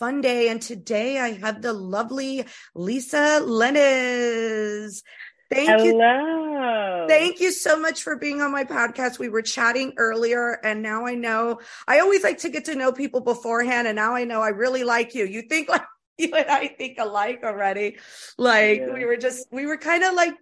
[0.00, 0.48] Fun Day.
[0.48, 5.02] And today I have the lovely Lissa Lenis.
[5.50, 7.02] Thank Hello.
[7.02, 7.06] you.
[7.06, 9.18] Thank you so much for being on my podcast.
[9.18, 12.92] We were chatting earlier, and now I know I always like to get to know
[12.92, 13.88] people beforehand.
[13.88, 15.26] And now I know I really like you.
[15.26, 15.82] You think like
[16.16, 17.98] you and I think alike already.
[18.38, 18.94] Like yeah.
[18.94, 20.34] we were just, we were kind of like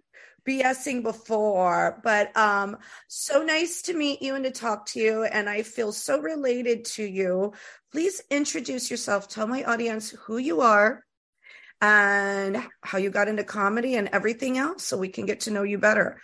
[0.47, 5.23] BSing before, but um, so nice to meet you and to talk to you.
[5.23, 7.53] And I feel so related to you.
[7.91, 9.27] Please introduce yourself.
[9.27, 11.03] Tell my audience who you are
[11.81, 15.63] and how you got into comedy and everything else so we can get to know
[15.63, 16.21] you better.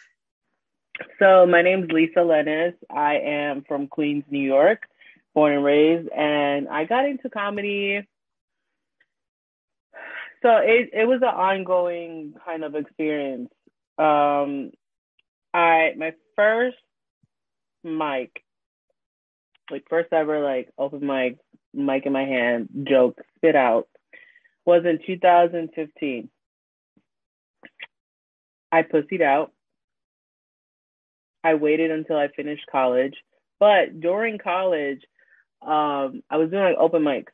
[1.20, 2.74] So, my name is Lissa Lenis.
[2.90, 4.84] I am from Queens, New York,
[5.34, 8.08] born and raised, and I got into comedy.
[10.42, 13.50] So, it, it was an ongoing kind of experience.
[13.98, 14.72] Um,
[15.54, 16.78] I my first
[17.84, 18.44] mic,
[19.72, 21.38] like first ever like open mic,
[21.76, 23.88] mic in my hand, joke, spit out,
[24.66, 26.30] was in 2015.
[28.72, 29.52] I pussied out.
[31.44, 33.14] I waited until I finished college,
[33.60, 35.02] but during college,
[35.62, 37.28] um, I was doing like open mics,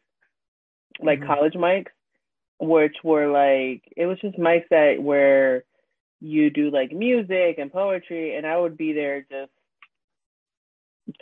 [1.01, 1.27] like mm-hmm.
[1.27, 1.91] college mics,
[2.59, 5.63] which were like it was just mics that where
[6.19, 9.51] you do like music and poetry, and I would be there just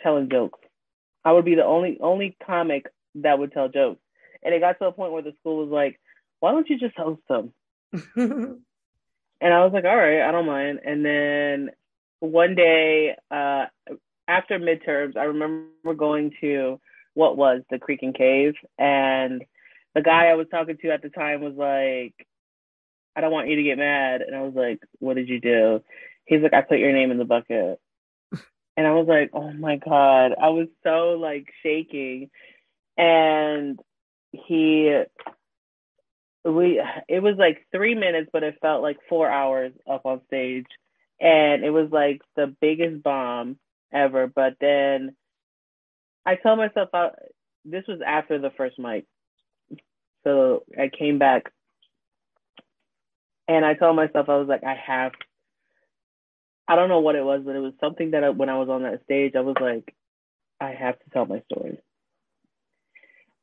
[0.02, 0.58] telling jokes.
[1.24, 4.00] I would be the only only comic that would tell jokes.
[4.42, 6.00] And it got to a point where the school was like,
[6.40, 7.52] why don't you just host them?
[8.16, 8.64] and
[9.42, 10.80] I was like, all right, I don't mind.
[10.84, 11.70] And then
[12.20, 13.66] one day, uh,
[14.28, 16.80] after midterms, I remember going to
[17.14, 18.54] what was the Creek and Cave.
[18.78, 19.44] And
[19.94, 22.14] the guy I was talking to at the time was like,
[23.16, 24.22] I don't want you to get mad.
[24.22, 25.82] And I was like, what did you do?
[26.24, 27.80] He's like, I put your name in the bucket.
[28.76, 30.32] and I was like, oh my God.
[30.40, 32.30] I was so like shaking.
[33.00, 33.80] And
[34.32, 35.02] he,
[36.44, 40.66] we, it was like three minutes, but it felt like four hours up on stage.
[41.18, 43.56] And it was like the biggest bomb
[43.92, 44.26] ever.
[44.26, 45.16] But then
[46.26, 47.10] I told myself, I, uh,
[47.64, 49.06] this was after the first mic.
[50.24, 51.50] So I came back
[53.48, 55.12] and I told myself, I was like, I have,
[56.68, 58.68] I don't know what it was, but it was something that I, when I was
[58.68, 59.94] on that stage, I was like,
[60.60, 61.78] I have to tell my story.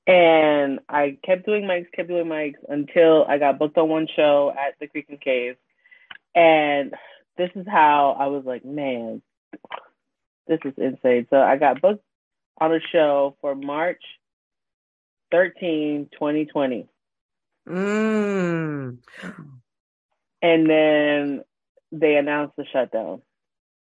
[0.08, 4.54] And I kept doing mics, kept doing mics until I got booked on one show
[4.58, 5.58] at the Creek and Cave.
[6.34, 6.94] And
[7.38, 9.22] this is how I was like, man,
[10.48, 11.28] this is insane.
[11.30, 12.04] So I got booked
[12.60, 14.02] on a show for March
[15.32, 16.88] 13, 2020.
[17.68, 18.98] Mm
[20.42, 21.44] and then
[21.92, 23.22] they announced the shutdown.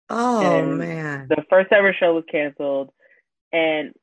[0.10, 1.28] Oh and man.
[1.30, 2.92] The first ever show was canceled
[3.52, 3.94] and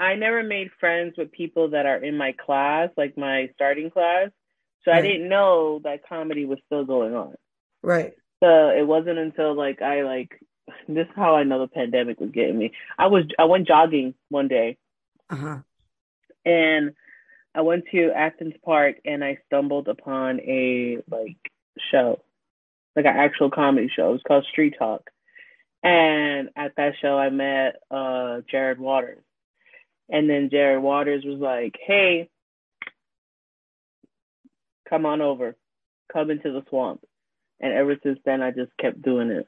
[0.00, 4.30] I never made friends with people that are in my class, like my starting class.
[4.84, 4.98] So right.
[4.98, 7.34] I didn't know that comedy was still going on.
[7.82, 8.14] Right.
[8.42, 10.40] So it wasn't until like I like
[10.88, 12.72] this is how I know the pandemic was getting me.
[12.98, 14.76] I was I went jogging one day.
[15.30, 15.58] Uh-huh.
[16.44, 16.94] And
[17.54, 21.36] I went to Athens Park and I stumbled upon a like
[21.90, 22.22] show,
[22.94, 24.10] like an actual comedy show.
[24.10, 25.10] It was called Street Talk.
[25.82, 29.22] And at that show, I met uh, Jared Waters.
[30.08, 32.28] And then Jared Waters was like, hey,
[34.88, 35.56] come on over,
[36.12, 37.04] come into the swamp.
[37.60, 39.46] And ever since then, I just kept doing it.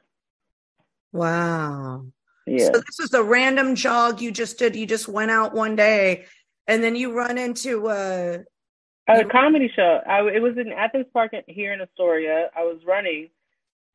[1.13, 2.05] Wow.
[2.47, 2.67] Yeah.
[2.67, 4.77] So this is a random jog you just did.
[4.77, 6.27] You just went out one day
[6.67, 8.39] and then you run into uh
[9.09, 10.01] a comedy show.
[10.07, 12.49] I, it was in Athens Park here in Astoria.
[12.57, 13.31] I was running,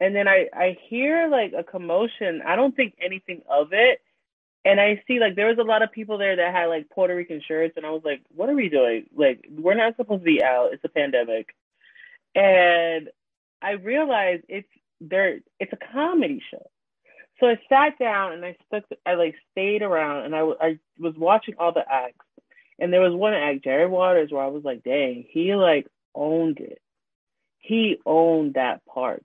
[0.02, 2.42] and then I I hear like a commotion.
[2.46, 4.02] I don't think anything of it.
[4.66, 7.16] And I see like there was a lot of people there that had like Puerto
[7.16, 9.06] Rican shirts, and I was like, "What are we doing?
[9.16, 10.74] Like, we're not supposed to be out.
[10.74, 11.56] It's a pandemic."
[12.34, 13.10] And
[13.62, 14.68] I realized it's
[15.00, 15.40] there.
[15.60, 16.68] It's a comedy show.
[17.40, 18.86] So I sat down and I stuck.
[19.06, 22.26] I like stayed around, and I I was watching all the acts.
[22.80, 26.60] And there was one act, Jerry Waters, where I was like, "Dang, he like owned
[26.60, 26.82] it.
[27.60, 29.24] He owned that park."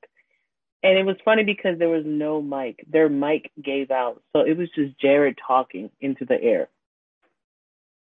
[0.83, 2.85] And it was funny because there was no mic.
[2.89, 4.23] Their mic gave out.
[4.35, 6.69] So it was just Jared talking into the air.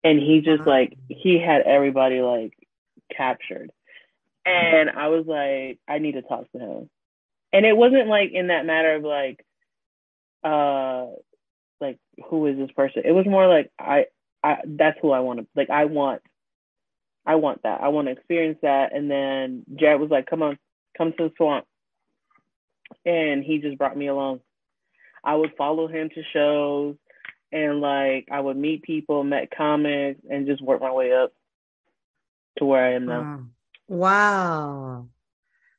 [0.03, 0.71] And he just uh-huh.
[0.71, 2.53] like he had everybody like
[3.17, 3.71] captured.
[4.45, 6.91] And I was like, I need to talk to him.
[7.53, 9.45] And it wasn't like in that matter of like
[10.43, 11.07] uh
[11.81, 11.99] like
[12.29, 13.03] who is this person?
[13.05, 14.07] It was more like I
[14.43, 16.23] I that's who I want to like I want
[17.25, 17.81] I want that.
[17.81, 18.95] I want to experience that.
[18.95, 20.59] And then Jared was like, Come on,
[20.99, 21.67] come to the swamp
[23.05, 24.41] and he just brought me along.
[25.23, 26.97] I would follow him to shows
[27.55, 31.33] and like I would meet people, met comics, and just work my way up
[32.59, 33.45] to where I am now.
[33.87, 35.09] Wow.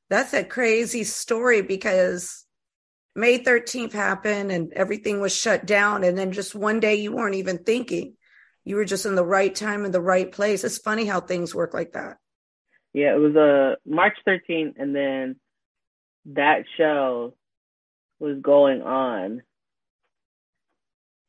[0.09, 2.45] That's a crazy story because
[3.15, 6.03] May 13th happened and everything was shut down.
[6.03, 8.15] And then just one day you weren't even thinking.
[8.63, 10.63] You were just in the right time in the right place.
[10.63, 12.17] It's funny how things work like that.
[12.93, 15.35] Yeah, it was a uh, March 13th and then
[16.25, 17.33] that show
[18.19, 19.41] was going on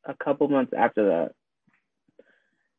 [0.04, 1.32] a couple months after that.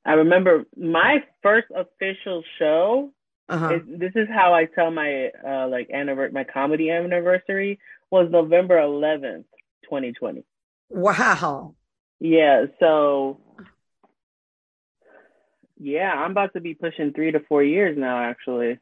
[0.06, 3.12] I remember my first official show.
[3.50, 3.75] Uh-huh.
[3.75, 7.80] Is, this is how I tell my uh, like anniversary, my comedy anniversary
[8.12, 9.46] was November 11th,
[9.84, 10.44] 2020.
[10.90, 11.75] Wow.
[12.20, 12.66] Yeah.
[12.80, 13.40] So
[15.80, 18.24] yeah, I'm about to be pushing three to four years now.
[18.24, 18.80] Actually,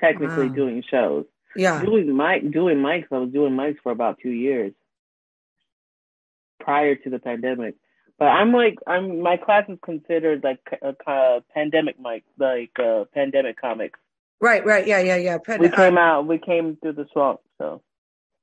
[0.00, 0.54] technically wow.
[0.54, 1.24] doing shows.
[1.56, 1.82] Yeah.
[1.82, 4.72] Doing mic doing mics, I was doing mics for about two years
[6.60, 7.74] prior to the pandemic.
[8.18, 13.04] But I'm like I'm my class is considered like a, a pandemic mic, like uh,
[13.12, 13.98] pandemic comics.
[14.40, 15.38] Right, right, yeah, yeah, yeah.
[15.38, 17.82] Pand- we came out, we came through the swamp, so.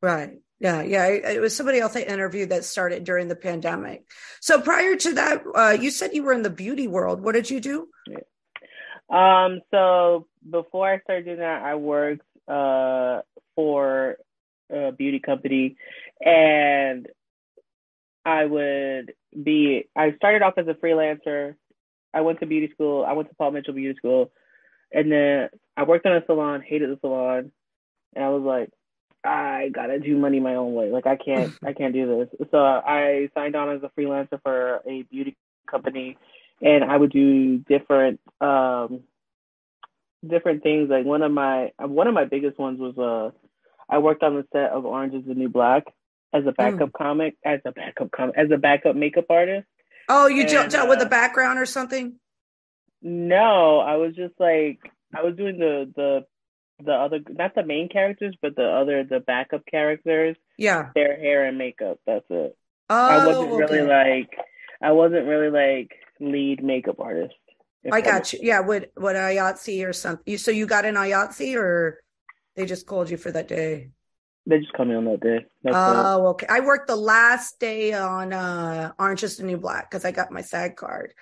[0.01, 0.39] Right.
[0.59, 1.07] Yeah, yeah.
[1.07, 4.05] It was somebody else I interviewed that started during the pandemic.
[4.41, 7.21] So prior to that, uh, you said you were in the beauty world.
[7.21, 7.87] What did you do?
[8.07, 8.17] Yeah.
[9.09, 9.61] Um.
[9.71, 13.21] So before I started doing that, I worked uh,
[13.55, 14.17] for
[14.71, 15.77] a beauty company,
[16.19, 17.07] and
[18.25, 19.13] I would
[19.43, 19.87] be.
[19.95, 21.55] I started off as a freelancer.
[22.13, 23.05] I went to beauty school.
[23.07, 24.31] I went to Paul Mitchell Beauty School,
[24.91, 26.61] and then I worked in a salon.
[26.65, 27.51] Hated the salon,
[28.15, 28.71] and I was like,
[29.23, 30.91] I gotta do money my own way.
[30.91, 32.47] Like I can't, I can't do this.
[32.51, 35.37] So I signed on as a freelancer for a beauty
[35.69, 36.17] company,
[36.61, 39.01] and I would do different um,
[40.27, 40.89] different things.
[40.89, 43.31] Like one of my one of my biggest ones was uh
[43.89, 45.85] I worked on the set of Orange is the New Black
[46.33, 46.93] as a backup mm.
[46.93, 49.67] comic, as a backup comic, as a backup makeup artist.
[50.07, 52.15] Oh, you and, out uh, with a background or something?
[53.01, 54.79] No, I was just like
[55.15, 56.25] I was doing the the
[56.83, 60.35] the other not the main characters, but the other the backup characters.
[60.57, 60.89] Yeah.
[60.95, 61.99] Their hair and makeup.
[62.05, 62.57] That's it.
[62.89, 63.75] Oh, I wasn't okay.
[63.75, 64.29] really like
[64.81, 67.35] I wasn't really like lead makeup artist.
[67.91, 68.39] I got you.
[68.41, 70.23] Yeah, would what IATSE or something.
[70.25, 72.01] You so you got an IATSE or
[72.55, 73.91] they just called you for that day?
[74.45, 75.45] They just called me on that day.
[75.63, 76.47] That's oh, okay.
[76.49, 80.31] I worked the last day on uh Orange is the New Black because I got
[80.31, 81.13] my SAG card.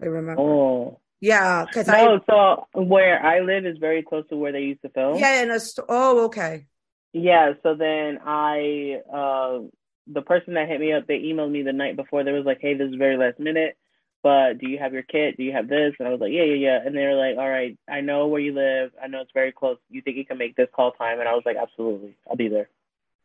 [0.00, 0.40] I remember.
[0.40, 1.00] Oh.
[1.20, 4.82] Yeah, because no, I so where I live is very close to where they used
[4.82, 5.18] to film.
[5.18, 6.66] Yeah, in a st- oh, okay.
[7.12, 9.58] Yeah, so then I uh
[10.06, 12.24] the person that hit me up, they emailed me the night before.
[12.24, 13.76] They was like, "Hey, this is very last minute
[14.22, 15.36] but do you have your kit?
[15.36, 15.94] Do you have this?
[15.98, 16.78] And I was like, yeah, yeah, yeah.
[16.84, 18.92] And they were like, all right, I know where you live.
[19.02, 19.78] I know it's very close.
[19.90, 21.20] You think you can make this call time?
[21.20, 22.68] And I was like, absolutely, I'll be there.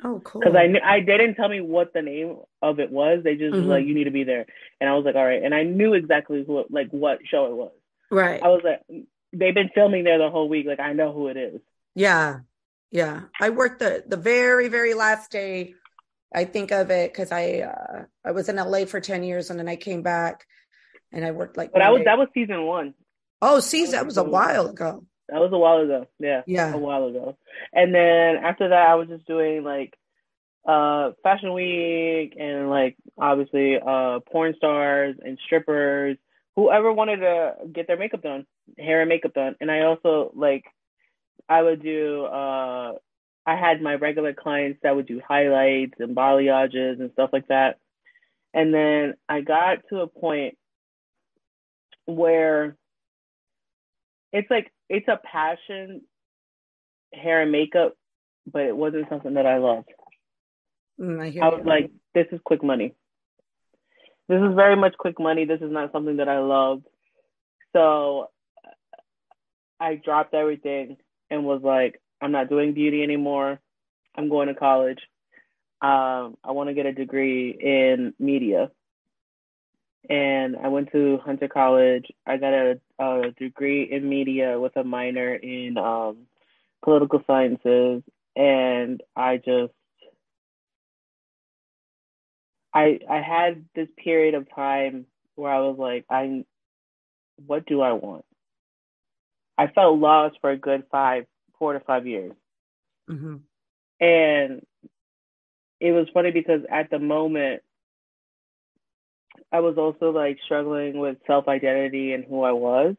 [0.03, 0.41] Oh, cool.
[0.41, 3.23] Because I knew I didn't tell me what the name of it was.
[3.23, 3.69] They just mm-hmm.
[3.69, 4.45] like, you need to be there.
[4.81, 5.41] And I was like, all right.
[5.41, 7.71] And I knew exactly who, like, what show it was.
[8.11, 8.43] Right.
[8.43, 10.65] I was like, they've been filming there the whole week.
[10.67, 11.61] Like, I know who it is.
[11.95, 12.39] Yeah,
[12.91, 13.21] yeah.
[13.39, 15.73] I worked the the very very last day.
[16.33, 19.57] I think of it because I uh, I was in LA for ten years and
[19.57, 20.45] then I came back
[21.15, 21.71] and I worked like.
[21.71, 22.93] But that was that was season one.
[23.41, 25.03] Oh, season that was a while ago.
[25.29, 26.07] That was a while ago.
[26.19, 27.37] Yeah, yeah, a while ago.
[27.73, 29.97] And then after that, I was just doing like
[30.67, 36.17] uh fashion week and like obviously uh porn stars and strippers
[36.55, 40.63] whoever wanted to get their makeup done hair and makeup done and i also like
[41.47, 42.93] i would do uh
[43.45, 47.77] i had my regular clients that would do highlights and balayages and stuff like that
[48.55, 50.57] and then i got to a point
[52.05, 52.75] where
[54.31, 56.01] it's like it's a passion
[57.13, 57.95] hair and makeup
[58.51, 59.89] but it wasn't something that I loved.
[60.99, 61.69] Mm, I, I was you.
[61.69, 62.93] like, this is quick money.
[64.27, 65.45] This is very much quick money.
[65.45, 66.85] This is not something that I loved.
[67.73, 68.29] So
[69.79, 70.97] I dropped everything
[71.29, 73.59] and was like, I'm not doing beauty anymore.
[74.15, 74.99] I'm going to college.
[75.81, 78.71] Um, I want to get a degree in media.
[80.09, 82.07] And I went to Hunter College.
[82.25, 86.27] I got a, a degree in media with a minor in um,
[86.83, 88.03] political sciences.
[88.35, 89.73] And I just,
[92.73, 96.43] I I had this period of time where I was like, I,
[97.45, 98.25] what do I want?
[99.57, 101.25] I felt lost for a good five,
[101.57, 102.33] four to five years.
[103.09, 103.37] Mm-hmm.
[104.01, 104.65] And
[105.79, 107.61] it was funny because at the moment,
[109.55, 112.95] I was also like struggling with self identity and who I was.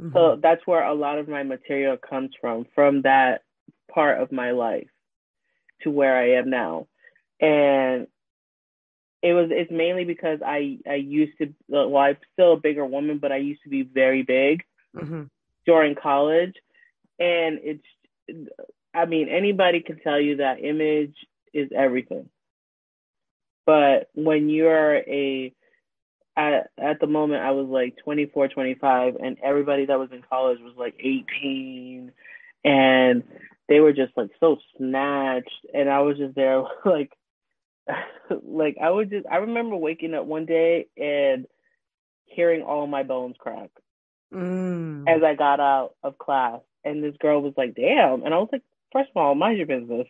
[0.00, 0.12] Mm-hmm.
[0.12, 3.42] So that's where a lot of my material comes from, from that
[3.90, 4.88] part of my life
[5.82, 6.86] to where I am now.
[7.40, 8.08] And
[9.22, 13.18] it was it's mainly because I I used to well I'm still a bigger woman,
[13.18, 15.22] but I used to be very big mm-hmm.
[15.64, 16.54] during college,
[17.18, 18.50] and it's
[18.94, 21.16] I mean anybody can tell you that image
[21.54, 22.28] is everything.
[23.64, 25.55] But when you're a
[26.36, 30.58] at, at the moment I was like 24, 25 and everybody that was in college
[30.60, 32.12] was like 18
[32.64, 33.22] and
[33.68, 37.12] they were just like so snatched and I was just there like
[38.42, 41.46] like I would just I remember waking up one day and
[42.26, 43.70] hearing all my bones crack
[44.34, 45.08] mm.
[45.08, 48.48] as I got out of class and this girl was like damn and I was
[48.52, 48.62] like
[48.92, 50.06] first of all mind your business.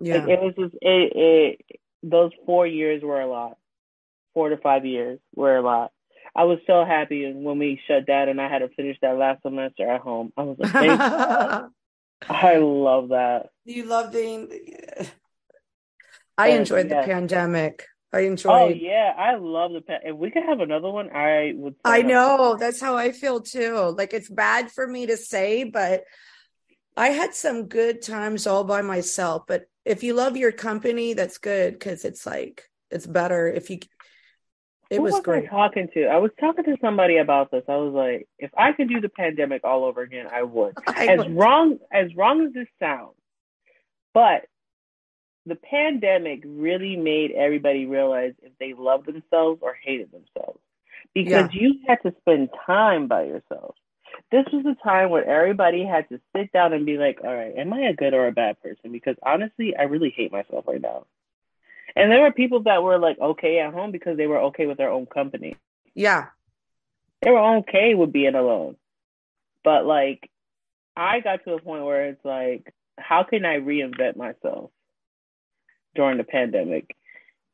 [0.00, 0.18] Yeah.
[0.18, 3.58] like, it was just it, it those four years were a lot
[4.38, 5.90] four to five years were a lot
[6.36, 9.42] I was so happy when we shut down and I had to finish that last
[9.42, 10.72] semester at home I was like
[12.28, 14.48] I love that you love being
[16.38, 17.84] I enjoyed the pandemic.
[18.12, 18.52] I oh, enjoyed.
[18.52, 19.82] Oh yeah, I love the.
[20.04, 21.74] If we could have another one, I would.
[21.84, 23.94] I know that's how I feel too.
[23.96, 26.04] Like it's bad for me to say, but
[26.96, 29.42] I had some good times all by myself.
[29.46, 33.80] But if you love your company, that's good because it's like it's better if you.
[34.90, 35.44] It Who was, was great.
[35.44, 36.06] I talking to?
[36.06, 37.64] I was talking to somebody about this.
[37.68, 40.74] I was like, if I could do the pandemic all over again, I would.
[40.86, 41.36] I as would.
[41.36, 43.16] wrong as wrong as this sounds,
[44.14, 44.46] but
[45.44, 50.60] the pandemic really made everybody realize if they loved themselves or hated themselves
[51.14, 51.60] because yeah.
[51.60, 53.74] you had to spend time by yourself.
[54.30, 57.54] This was a time where everybody had to sit down and be like, all right,
[57.56, 58.92] am I a good or a bad person?
[58.92, 61.06] Because honestly, I really hate myself right now.
[61.96, 64.78] And there were people that were like okay at home because they were okay with
[64.78, 65.56] their own company.
[65.94, 66.26] Yeah.
[67.22, 68.76] They were okay with being alone.
[69.64, 70.30] But like,
[70.96, 74.70] I got to a point where it's like, how can I reinvent myself?
[75.98, 76.94] during the pandemic.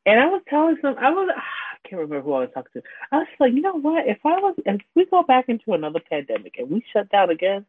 [0.07, 2.88] And I was telling some, I was, I can't remember who I was talking to.
[3.11, 4.07] I was like, you know what?
[4.07, 7.67] If I was, if we go back into another pandemic and we shut down again,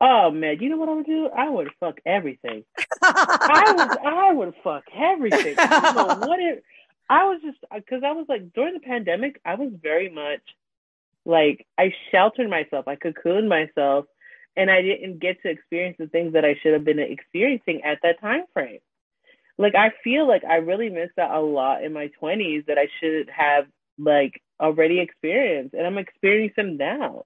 [0.00, 1.28] oh man, you know what I would do?
[1.28, 2.64] I would fuck everything.
[3.02, 5.56] I would, I would fuck everything.
[5.56, 6.64] Know what it.
[7.08, 10.42] I was just uh, because I was like during the pandemic, I was very much
[11.24, 14.06] like I sheltered myself, I cocooned myself,
[14.56, 17.98] and I didn't get to experience the things that I should have been experiencing at
[18.02, 18.80] that time frame
[19.60, 22.88] like I feel like I really missed out a lot in my 20s that I
[22.98, 23.66] should have
[23.98, 27.24] like already experienced and I'm experiencing them now.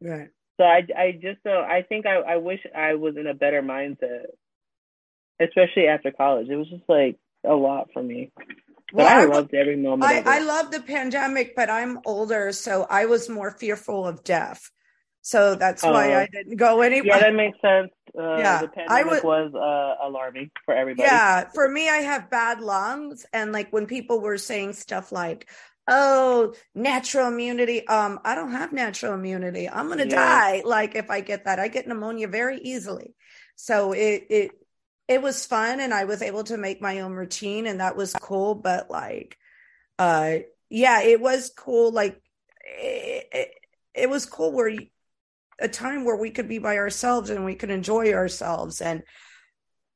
[0.00, 0.30] Right.
[0.58, 3.62] So I I just don't I think I, I wish I was in a better
[3.62, 4.26] mindset.
[5.38, 6.48] Especially after college.
[6.48, 8.32] It was just like a lot for me.
[8.92, 10.04] But well, I, I loved every moment.
[10.04, 14.70] I, I love the pandemic, but I'm older, so I was more fearful of death.
[15.22, 16.20] So that's why oh.
[16.20, 17.16] I didn't go anywhere.
[17.16, 17.90] Yeah, that makes sense.
[18.16, 21.08] Uh, yeah, the pandemic was uh, alarming for everybody.
[21.08, 25.48] Yeah, for me, I have bad lungs, and like when people were saying stuff like,
[25.88, 29.68] "Oh, natural immunity," um, I don't have natural immunity.
[29.68, 30.14] I'm gonna yeah.
[30.14, 30.62] die.
[30.64, 33.14] Like if I get that, I get pneumonia very easily.
[33.56, 34.50] So it it
[35.08, 38.12] it was fun, and I was able to make my own routine, and that was
[38.14, 38.54] cool.
[38.54, 39.36] But like,
[39.98, 40.38] uh,
[40.68, 41.92] yeah, it was cool.
[41.92, 42.20] Like
[42.64, 43.50] it, it,
[43.94, 44.68] it was cool where.
[44.68, 44.86] You,
[45.58, 49.02] a time where we could be by ourselves and we could enjoy ourselves and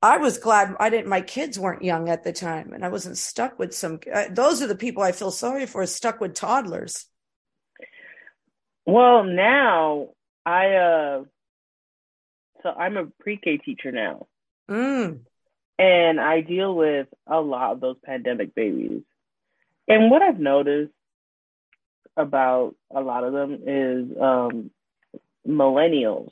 [0.03, 1.09] I was glad I didn't.
[1.09, 4.01] My kids weren't young at the time, and I wasn't stuck with some.
[4.13, 5.85] Uh, those are the people I feel sorry for.
[5.87, 7.07] Stuck with toddlers.
[8.87, 10.09] Well, now
[10.47, 11.25] I uh,
[12.63, 14.27] so I'm a pre-K teacher now,
[14.71, 15.21] mm.
[15.79, 19.03] and I deal with a lot of those pandemic babies.
[19.87, 20.93] And what I've noticed
[22.17, 24.71] about a lot of them is um,
[25.47, 26.31] millennials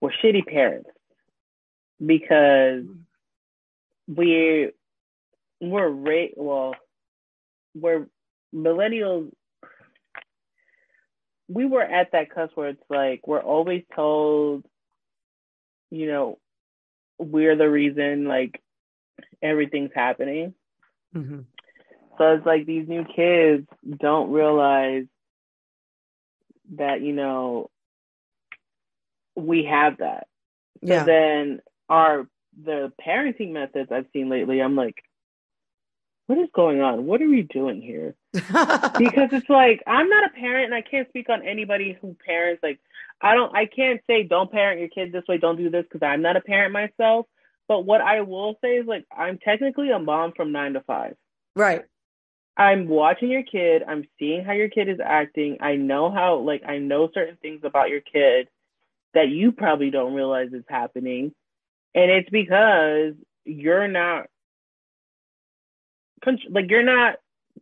[0.00, 0.90] were shitty parents.
[2.04, 2.84] Because
[4.06, 4.70] we
[5.60, 6.74] we're ra- well
[7.74, 8.06] we're
[8.54, 9.30] millennials
[11.48, 14.64] we were at that cusp where it's like we're always told
[15.90, 16.38] you know
[17.18, 18.60] we're the reason like
[19.42, 20.54] everything's happening
[21.14, 21.40] Mm-hmm.
[22.18, 23.66] so it's like these new kids
[24.00, 25.04] don't realize
[26.76, 27.70] that you know
[29.36, 30.26] we have that
[30.88, 31.04] so Yeah.
[31.04, 32.26] then our
[32.62, 34.96] the parenting methods I've seen lately, I'm like,
[36.26, 37.06] what is going on?
[37.06, 38.14] What are we doing here?
[38.98, 42.62] Because it's like I'm not a parent and I can't speak on anybody who parents
[42.62, 42.80] like
[43.20, 46.06] I don't I can't say don't parent your kid this way, don't do this because
[46.06, 47.26] I'm not a parent myself.
[47.68, 51.16] But what I will say is like I'm technically a mom from nine to five.
[51.54, 51.84] right.
[52.56, 53.82] I'm watching your kid.
[53.86, 55.58] I'm seeing how your kid is acting.
[55.60, 58.48] I know how, like, I know certain things about your kid
[59.12, 61.34] that you probably don't realize is happening.
[61.96, 64.26] And it's because you're not,
[66.50, 67.16] like, you're not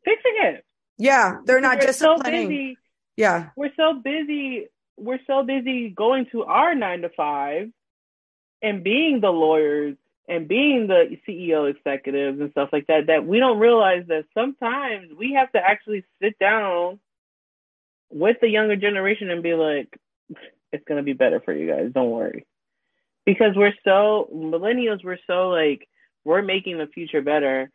[0.04, 0.64] fixing it.
[0.98, 1.38] Yeah.
[1.44, 2.76] They're not we're so busy.
[3.16, 3.50] yeah.
[3.56, 4.66] We're so busy.
[4.98, 7.70] We're so busy going to our nine to five
[8.60, 9.96] and being the lawyers
[10.28, 15.10] and being the CEO executives and stuff like that, that we don't realize that sometimes
[15.16, 16.98] we have to actually sit down
[18.10, 19.88] with the younger generation and be like,
[20.72, 21.90] it's going to be better for you guys.
[21.92, 22.46] Don't worry.
[23.26, 25.88] Because we're so, millennials, we're so like,
[26.24, 27.70] we're making the future better.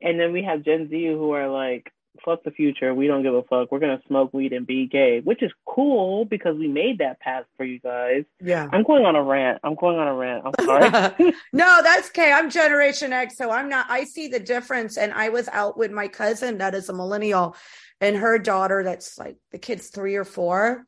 [0.00, 1.90] And then we have Gen Z who are like,
[2.24, 2.94] fuck the future.
[2.94, 3.70] We don't give a fuck.
[3.72, 7.20] We're going to smoke weed and be gay, which is cool because we made that
[7.20, 8.24] path for you guys.
[8.40, 8.68] Yeah.
[8.72, 9.60] I'm going on a rant.
[9.64, 10.44] I'm going on a rant.
[10.44, 11.34] I'm sorry.
[11.52, 12.32] no, that's okay.
[12.32, 13.86] I'm Generation X, so I'm not.
[13.88, 14.96] I see the difference.
[14.96, 17.56] And I was out with my cousin that is a millennial,
[18.00, 20.84] and her daughter that's like the kid's three or four,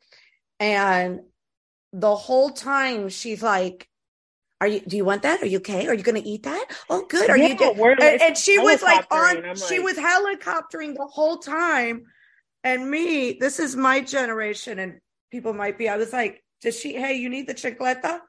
[0.60, 1.20] and
[1.92, 3.88] the whole time she's like.
[4.60, 4.80] Are you?
[4.80, 5.42] Do you want that?
[5.42, 5.86] Are you okay?
[5.86, 6.66] Are you going to eat that?
[6.88, 7.28] Oh, good.
[7.28, 7.56] Are Yeah, you?
[7.56, 7.76] Good?
[7.78, 9.44] And, like, and she was like on.
[9.44, 12.04] I'm She was helicoptering the whole time,
[12.64, 13.36] and me.
[13.38, 15.88] This is my generation, and people might be.
[15.90, 16.94] I was like, "Does she?
[16.94, 18.20] Hey, you need the chicleta?"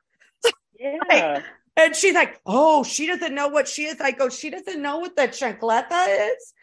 [0.78, 1.42] Yeah.
[1.78, 4.98] And she's like, "Oh, she doesn't know what she is." I go, "She doesn't know
[5.00, 6.54] what the chicleta is."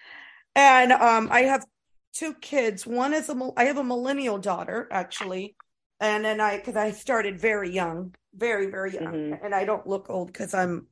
[0.55, 1.64] And um, I have
[2.12, 2.87] two kids.
[2.87, 5.57] One is a I have a millennial daughter actually,
[6.00, 9.44] and then I because I started very young, very very young, Mhm.
[9.44, 10.88] and I don't look old because I'm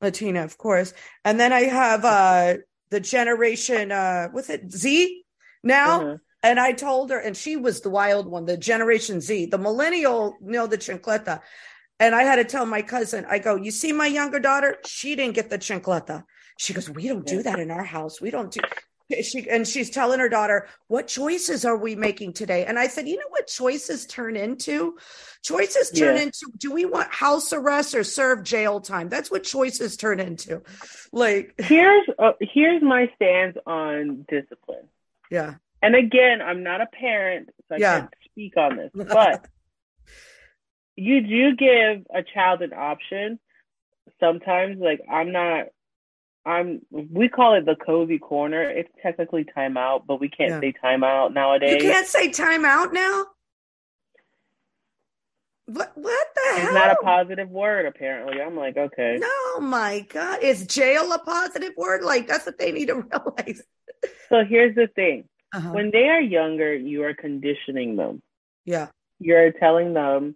[0.00, 0.92] Latina, of course.
[1.24, 2.54] And then I have uh
[2.90, 5.24] the generation uh what's it Z
[5.62, 6.00] now.
[6.00, 6.20] Mhm.
[6.44, 10.36] And I told her, and she was the wild one, the Generation Z, the millennial,
[10.42, 11.40] you know, the chancleta.
[12.00, 14.76] And I had to tell my cousin, I go, you see my younger daughter?
[14.84, 16.24] She didn't get the chancleta.
[16.58, 18.20] She goes, we don't do that in our house.
[18.20, 18.60] We don't do.
[19.22, 22.64] She and she's telling her daughter, what choices are we making today?
[22.64, 24.96] And I said, you know what choices turn into?
[25.42, 26.22] Choices turn Yeah.
[26.22, 29.08] into, do we want house arrest or serve jail time?
[29.08, 30.62] That's what choices turn into.
[31.12, 34.88] Like, Here's uh, here's my stance on discipline.
[35.30, 37.98] yeah, And again, I'm not a parent, so I Yeah.
[38.00, 38.90] can't speak on this.
[39.12, 39.44] But
[40.96, 43.38] you do give a child an option.
[44.20, 45.66] Sometimes, like I'm not.
[46.44, 46.80] I'm.
[46.90, 48.62] We call it the cozy corner.
[48.68, 50.60] It's technically timeout, but we can't Yeah.
[50.60, 51.82] say timeout nowadays.
[51.82, 53.26] you can't say timeout now.
[55.66, 56.74] What, what the It's hell?
[56.74, 58.42] not a positive word, apparently.
[58.42, 59.18] I'm like, okay.
[59.20, 60.42] No, my God.
[60.42, 62.02] Is jail a positive word?
[62.02, 63.62] Like, that's what they need to realize.
[64.28, 65.70] So here's the thing: Uh-huh.
[65.70, 68.20] when they are younger, you are conditioning them.
[68.64, 68.88] Yeah.
[69.20, 70.34] You're telling them,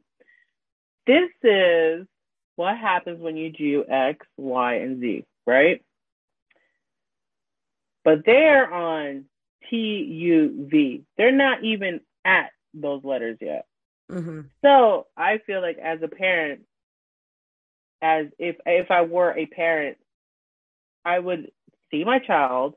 [1.08, 2.06] this is
[2.54, 5.82] what happens when you do X, Y, and Z, right?
[8.06, 9.24] But they're on
[9.68, 11.02] T, U, V.
[11.18, 13.66] They're not even at those letters yet.
[14.08, 16.60] hmm So I feel like as a parent,
[18.00, 19.98] as if if I were a parent,
[21.04, 21.50] I would
[21.90, 22.74] see my child,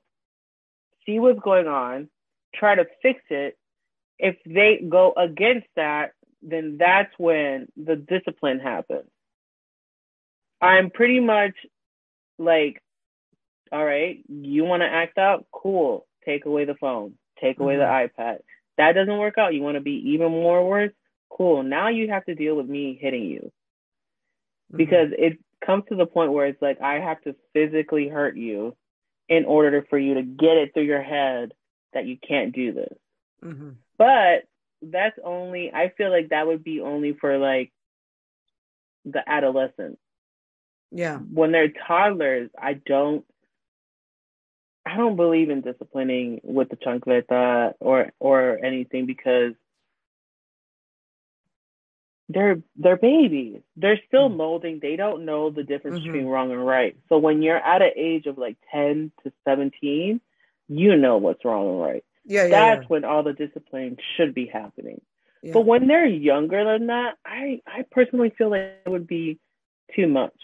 [1.06, 2.10] see what's going on,
[2.56, 3.56] try to fix it.
[4.18, 9.10] If they go against that, then that's when the discipline happens.
[10.62, 11.54] I'm pretty much
[12.40, 12.82] like,
[13.72, 15.46] all right, you want to act out?
[15.52, 16.06] Cool.
[16.26, 17.14] Take away the phone.
[17.42, 18.40] Take away the iPad.
[18.78, 19.54] That doesn't work out.
[19.54, 20.92] You want to be even more worse?
[21.30, 21.64] Cool.
[21.64, 23.52] Now you have to deal with me hitting you
[24.76, 28.76] because it comes to the point where it's like I have to physically hurt you
[29.28, 31.54] in order for you to get it through your head
[31.94, 32.98] that you can't do this.
[33.44, 34.46] hmm But
[34.82, 37.72] that's only I feel like that would be only for like
[39.06, 40.00] the adolescents.
[40.92, 41.18] Yeah.
[41.18, 43.26] When they're toddlers, I don't
[44.86, 49.54] I don't believe in disciplining with the chancleta or or anything because
[52.30, 53.62] they're they're babies.
[53.76, 54.36] They're still Mhm.
[54.36, 54.80] molding.
[54.80, 56.04] They don't know the difference Mhm.
[56.04, 56.96] between wrong and right.
[57.10, 60.22] So when you're at an age of like 10 to 17,
[60.68, 62.04] you know what's wrong and right.
[62.26, 62.88] Yeah, yeah, That's yeah.
[62.90, 65.02] when all the discipline should be happening.
[65.42, 65.54] yeah.
[65.54, 69.40] But when they're younger than that, I I personally feel like it would be
[69.96, 70.36] too much.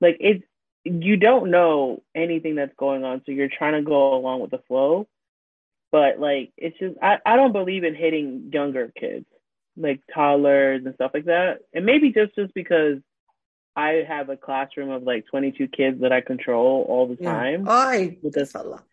[0.00, 0.42] Like it
[0.86, 4.60] you don't know anything that's going on, so you're trying to go along with the
[4.68, 5.08] flow.
[5.92, 9.26] But like it's just I, I don't believe in hitting younger kids,
[9.76, 11.58] like toddlers and stuff like that.
[11.74, 12.98] And maybe just just because
[13.74, 17.32] I have a classroom of like 22 kids that I control all the yeah.
[17.32, 17.66] time.
[17.68, 18.84] Ay, With this- a lot.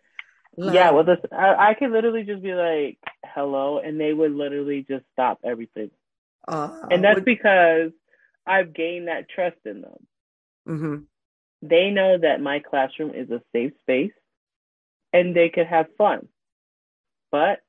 [0.56, 4.86] Yeah, well, this I, I could literally just be like, "Hello," and they would literally
[4.88, 5.90] just stop everything.
[6.48, 7.92] uh, and that's would- because
[8.46, 10.08] I've gained that trust in them.
[10.68, 11.04] mhm.
[11.64, 14.12] They know that my classroom is a safe space,
[15.14, 16.28] and they could have fun.
[17.32, 17.62] But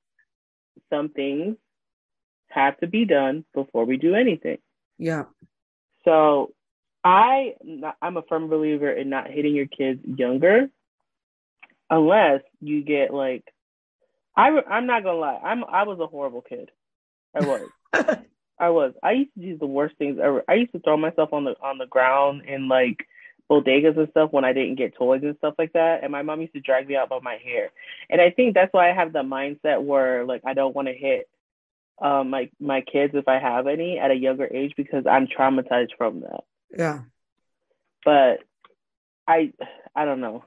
[0.90, 1.56] some things
[2.48, 4.58] have to be done before we do anything.
[4.98, 5.24] yeah,
[6.04, 6.52] So
[7.04, 7.54] I
[8.02, 10.68] I'm a firm believer in not hitting your kids younger,
[11.88, 13.44] unless you get like
[14.36, 16.72] I I'm not gonna lie I'm I was a horrible kid.
[17.32, 17.68] I was.
[18.58, 18.92] I was.
[19.04, 20.42] I used to do the worst things ever.
[20.48, 23.06] I used to throw myself on the on the ground and like
[23.50, 26.02] bodegas and stuff when I didn't get toys and stuff like that.
[26.02, 27.70] And my mom used to drag me out by my hair.
[28.10, 30.94] And I think that's why I have the mindset where like I don't want to
[30.94, 31.28] hit
[32.02, 35.90] um my my kids if I have any at a younger age because I'm traumatized
[35.96, 36.40] from that.
[36.76, 37.00] yeah.
[38.04, 38.40] But
[39.28, 39.52] I
[39.94, 40.44] I don't know.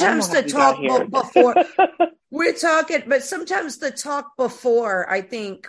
[0.00, 1.04] I don't Sometimes know the talk here.
[1.06, 1.54] before
[2.30, 5.66] we're talking, but sometimes the talk before, I think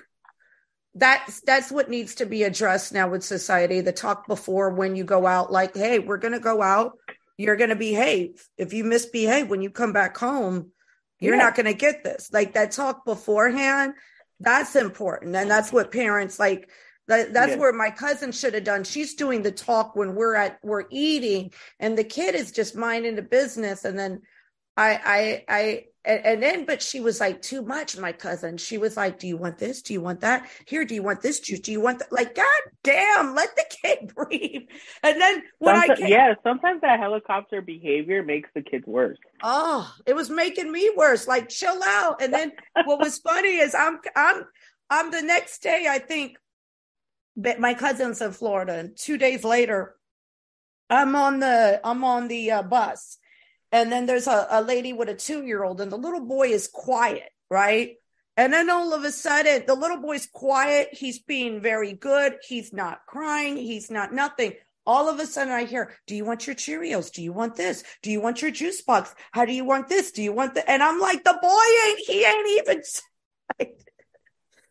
[0.95, 3.81] that's that's what needs to be addressed now with society.
[3.81, 6.97] The talk before when you go out, like, hey, we're gonna go out,
[7.38, 8.47] you're gonna behave.
[8.58, 10.71] If you misbehave when you come back home,
[11.19, 11.43] you're Yeah.
[11.43, 12.29] not gonna get this.
[12.31, 13.93] Like that talk beforehand,
[14.39, 15.36] that's important.
[15.36, 16.69] And that's what parents like
[17.08, 17.58] that, that's Yeah.
[17.58, 18.84] where my cousin should have done.
[18.84, 23.15] She's doing the talk when we're at we're eating, and the kid is just minding
[23.15, 23.84] the business.
[23.86, 24.21] And then
[24.77, 28.57] I I I and, then but she was like too much, my cousin.
[28.57, 29.81] She was like, Do you want this?
[29.81, 30.47] Do you want that?
[30.67, 31.61] Here, do you want this juice?
[31.61, 32.11] Do you want that?
[32.11, 32.45] Like, God
[32.83, 34.67] damn, let the kid breathe.
[35.01, 39.17] And then when I came, yeah, sometimes that helicopter behavior makes the kids worse.
[39.41, 41.27] oh, it was making me worse.
[41.27, 42.21] Like, chill out.
[42.21, 42.51] And then
[42.85, 44.43] what was funny is I'm I'm
[44.91, 46.38] I'm the next day, I think
[47.35, 49.95] but my cousin's in Florida, and two days later,
[50.89, 53.17] I'm on the I'm on the uh, bus,
[53.75, 56.47] and then there's a, a lady with a two year old, and the little boy
[56.47, 57.95] is quiet, right?
[58.38, 60.89] And then all of a sudden, the little boy's quiet.
[60.93, 62.38] He's being very good.
[62.47, 63.57] He's not crying.
[63.57, 64.53] He's not nothing.
[64.85, 67.11] All of a sudden, I hear, "Do you want your Cheerios?
[67.11, 67.83] Do you want this?
[68.01, 69.13] Do you want your juice box?
[69.33, 70.11] How do you want this?
[70.13, 71.99] Do you want the?" And I'm like, "The boy ain't.
[71.99, 72.81] He ain't even."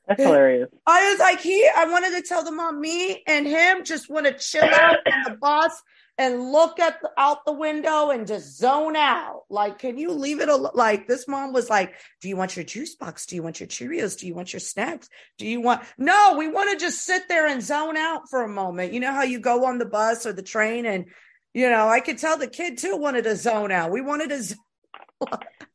[0.09, 0.71] That's hilarious.
[0.87, 4.27] I was like, he, I wanted to tell the mom, me and him just want
[4.27, 5.83] to chill out on the bus
[6.17, 9.43] and look at the, out the window and just zone out.
[9.51, 10.49] Like, can you leave it?
[10.49, 13.27] Like, this mom was like, do you want your juice box?
[13.27, 14.19] Do you want your Cheerios?
[14.19, 15.09] Do you want your snacks?
[15.39, 18.49] Do you want, no, we want to just sit there and zone out for a
[18.49, 18.93] moment.
[18.93, 21.07] You know how you go on the bus or the train and,
[21.53, 23.91] you know, I could tell the kid too wanted to zone out.
[23.91, 24.55] We wanted to, z-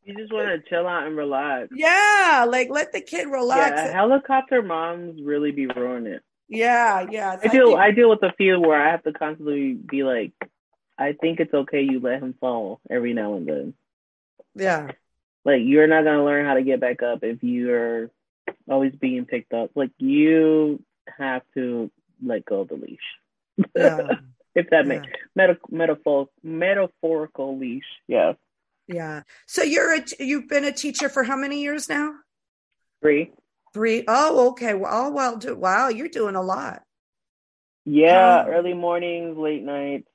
[0.06, 1.68] You just want to chill out and relax.
[1.76, 3.72] yeah, like let the kid relax.
[3.76, 6.22] Yeah, helicopter moms really be ruining it.
[6.50, 7.38] Yeah, yeah.
[7.44, 10.34] I deal I deal with the fear where I have to constantly be like,
[10.98, 13.74] I think it's okay you let him fall every now and then.
[14.56, 14.92] yeah.
[15.46, 18.10] Like you're not gonna learn how to get back up if you're
[18.70, 19.72] always being picked up.
[19.76, 20.84] Like you
[21.18, 21.90] have to
[22.24, 23.00] let go of the leash.
[23.76, 24.08] Yeah.
[24.56, 24.90] if that Yeah.
[24.90, 27.86] makes meta- metaphor metaphorical leash.
[28.08, 28.34] Yeah.
[28.88, 29.22] Yeah.
[29.46, 32.12] So you're a you've been a teacher for how many years now?
[33.02, 33.32] Three.
[33.74, 34.04] Three.
[34.08, 34.74] Oh, okay.
[34.74, 36.84] Well, oh, well, do, wow, you're doing a lot.
[37.86, 38.52] Yeah, Oh.
[38.52, 40.08] early mornings, late nights.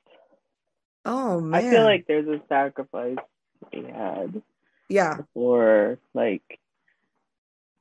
[1.04, 1.64] Oh man.
[1.64, 3.18] I feel like there's a sacrifice
[3.72, 4.42] we had
[4.88, 6.42] yeah, for like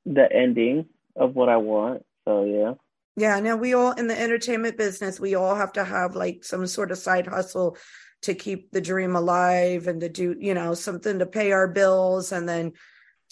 [0.06, 2.06] the ending of what I want.
[2.26, 2.74] So yeah.
[3.16, 3.40] yeah.
[3.40, 6.92] Now we all in the entertainment business, we all have to have like some sort
[6.92, 7.78] of side hustle
[8.24, 12.32] to keep the dream alive and to do, you know, something to pay our bills
[12.32, 12.74] and then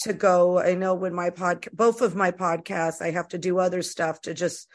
[0.02, 0.60] to go.
[0.60, 4.22] I know when my pod, both of my podcasts, I have to do other stuff
[4.22, 4.68] to just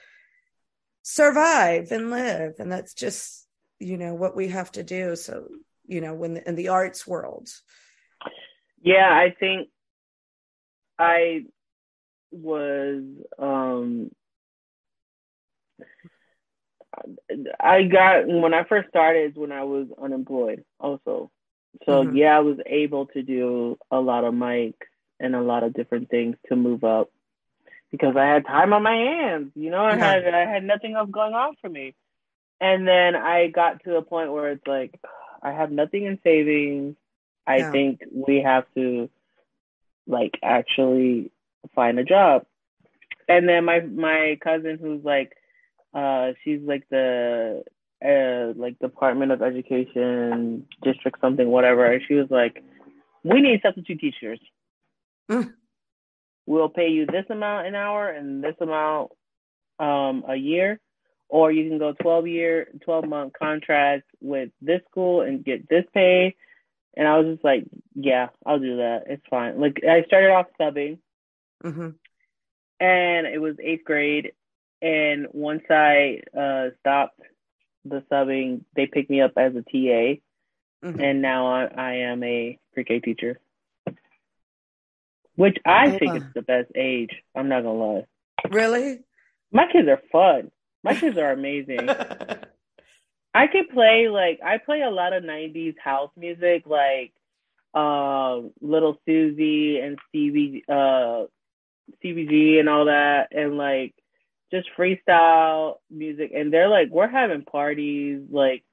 [1.02, 3.46] survive and live, and that's just,
[3.78, 5.16] you know, what we have to do.
[5.16, 5.48] So,
[5.86, 7.48] you know, when in the arts world.
[8.82, 9.68] Yeah, I think
[10.98, 11.44] I
[12.30, 13.02] was
[13.38, 14.10] um
[17.60, 21.30] I got when I first started when I was unemployed also.
[21.84, 22.16] So Mhm.
[22.16, 24.74] yeah, I was able to do a lot of mics
[25.20, 27.10] and a lot of different things to move up
[27.90, 29.52] because I had time on my hands.
[29.54, 31.94] You know, I had I had nothing else going on for me.
[32.60, 34.98] And then I got to a point where it's like
[35.42, 36.96] I have nothing in savings.
[37.46, 37.70] I yeah.
[37.70, 39.08] think we have to
[40.06, 41.30] like actually
[41.74, 42.46] find a job.
[43.28, 45.36] And then my my cousin who's like
[45.94, 47.62] uh she's like the
[48.04, 52.62] uh like Department of Education district something whatever and she was like
[53.22, 54.40] we need substitute teachers.
[55.30, 55.52] Mm.
[56.46, 59.10] We'll pay you this amount an hour and this amount
[59.78, 60.80] um a year
[61.28, 65.84] or you can go 12 year 12 month contract with this school and get this
[65.92, 66.34] pay
[66.96, 69.04] and I was just like, yeah, I'll do that.
[69.06, 69.60] It's fine.
[69.60, 70.98] Like I started off subbing,
[71.62, 71.90] mm-hmm.
[72.80, 74.32] and it was eighth grade.
[74.80, 77.20] And once I uh, stopped
[77.84, 80.20] the subbing, they picked me up as a TA,
[80.84, 81.00] mm-hmm.
[81.00, 83.40] and now I, I, am a pre-K teacher,
[85.36, 87.10] which I think is the best age.
[87.34, 88.06] I'm not gonna lie.
[88.50, 89.00] Really?
[89.52, 90.50] My kids are fun.
[90.82, 91.88] My kids are amazing.
[93.34, 97.12] I could play like I play a lot of '90s house music, like
[97.74, 101.26] um, Little Susie and Stevie, uh,
[102.02, 103.94] CBG and all that, and like
[104.50, 106.32] just freestyle music.
[106.34, 108.64] And they're like, we're having parties, like,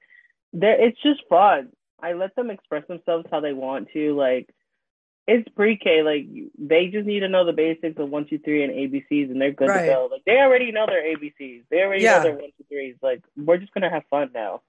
[0.53, 1.69] they it's just fun.
[2.01, 4.49] I let them express themselves how they want to, like
[5.27, 6.03] it's pre-K.
[6.03, 9.39] Like they just need to know the basics of one, two, three, and ABCs, and
[9.39, 9.85] they're good right.
[9.85, 10.09] to go.
[10.11, 11.63] Like they already know their ABCs.
[11.69, 12.17] They already yeah.
[12.17, 12.95] know their one, two, threes.
[13.01, 14.61] Like we're just gonna have fun now.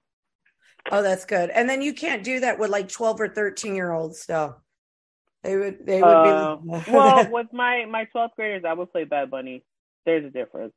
[0.93, 1.51] Oh, that's good.
[1.51, 4.57] And then you can't do that with like twelve or thirteen year olds though.
[5.43, 5.85] They would.
[5.85, 6.83] They would uh, be.
[6.93, 9.65] well, with my my twelfth graders, I would play Bad Bunny.
[10.07, 10.73] There's a difference.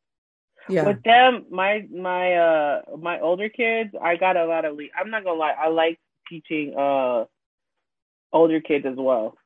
[0.70, 0.88] Yeah.
[0.88, 4.76] With them, my my uh my older kids, I got a lot of.
[4.76, 5.52] Le- I'm not gonna lie.
[5.58, 7.26] I like teaching uh
[8.34, 9.38] older kids as well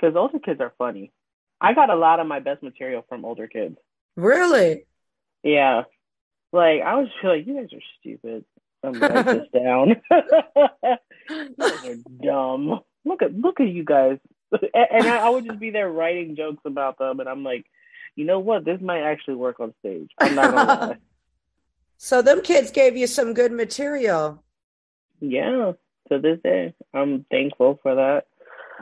[0.00, 1.12] because older kids are funny.
[1.60, 3.76] I got a lot of my best material from older kids.
[4.16, 4.86] Really?
[5.42, 5.82] Yeah.
[6.52, 8.44] Like I was just like, you guys are stupid.
[8.82, 9.88] I'm write this down.
[11.30, 12.80] you guys are dumb.
[13.04, 14.18] Look at look at you guys.
[14.52, 17.66] and I, I would just be there writing jokes about them, and I'm like,
[18.16, 18.64] you know what?
[18.64, 20.10] This might actually work on stage.
[20.18, 20.96] I'm not gonna lie.
[21.98, 24.42] So them kids gave you some good material.
[25.20, 25.72] Yeah,
[26.10, 28.24] to this day, I'm thankful for that.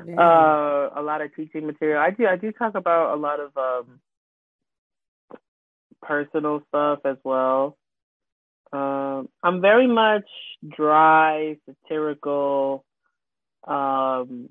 [0.07, 0.21] Yeah.
[0.21, 2.01] Uh, a lot of teaching material.
[2.01, 2.27] I do.
[2.27, 4.01] I do talk about a lot of um,
[6.03, 7.77] personal stuff as well.
[8.73, 10.29] Um, I'm very much
[10.77, 12.85] dry, satirical.
[13.67, 14.49] Um,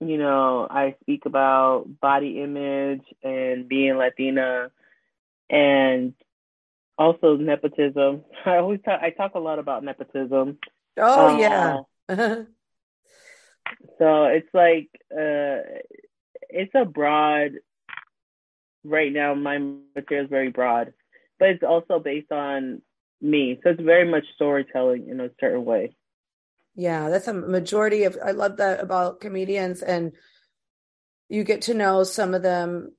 [0.00, 4.70] you know, I speak about body image and being Latina,
[5.50, 6.14] and
[6.96, 8.24] also nepotism.
[8.46, 9.00] I always talk.
[9.02, 10.58] I talk a lot about nepotism.
[10.96, 12.44] Oh uh, yeah.
[13.98, 15.80] So it's like uh,
[16.48, 17.52] it's a broad.
[18.84, 20.92] Right now, my material is very broad,
[21.38, 22.80] but it's also based on
[23.20, 23.58] me.
[23.62, 25.96] So it's very much storytelling in a certain way.
[26.74, 28.16] Yeah, that's a majority of.
[28.24, 30.12] I love that about comedians, and
[31.28, 32.92] you get to know some of them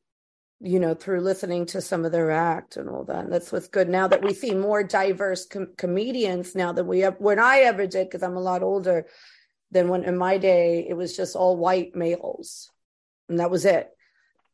[0.61, 3.23] you know, through listening to some of their act and all that.
[3.23, 6.99] And that's what's good now that we see more diverse com- comedians now than we
[6.99, 9.05] have when I ever did, because I'm a lot older
[9.71, 12.71] than when in my day it was just all white males,
[13.27, 13.89] and that was it.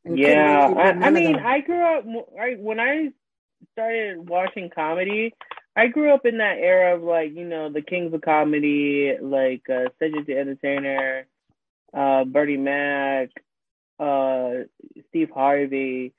[0.03, 2.05] And yeah, I, I mean, I grew up.
[2.39, 3.09] I, when I
[3.71, 5.33] started watching comedy,
[5.75, 9.69] I grew up in that era of like you know the kings of comedy, like
[9.69, 11.27] uh, Cedric the Entertainer,
[11.93, 13.29] uh, Bernie Mac,
[13.99, 14.65] uh,
[15.09, 16.13] Steve Harvey,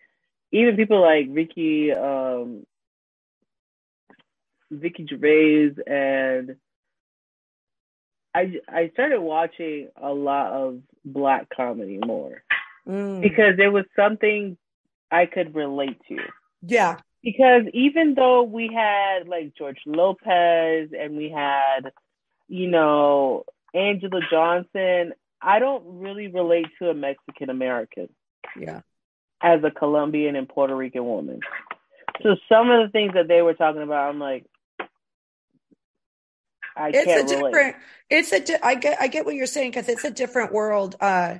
[0.52, 2.66] even people like Ricky, um,
[4.70, 6.56] Ricky Gervais and
[8.36, 12.42] I I started watching a lot of black comedy more
[12.86, 13.22] mm.
[13.22, 14.58] because it was something
[15.10, 16.18] I could relate to.
[16.60, 16.98] Yeah.
[17.22, 21.90] Because even though we had like George Lopez and we had,
[22.46, 23.44] you know,
[23.74, 28.10] Anjelah Johnson, I don't really relate to a Mexican American.
[28.58, 28.82] Yeah.
[29.42, 31.40] As a Colombian and Puerto Rican woman.
[32.22, 34.44] So some of the things that they were talking about, I'm like,
[36.76, 37.54] I it's a different.
[37.54, 37.74] Relate.
[38.10, 38.40] It's a.
[38.40, 39.00] Di- I get.
[39.00, 40.96] I get what you're saying because it's a different world.
[41.00, 41.38] Uh,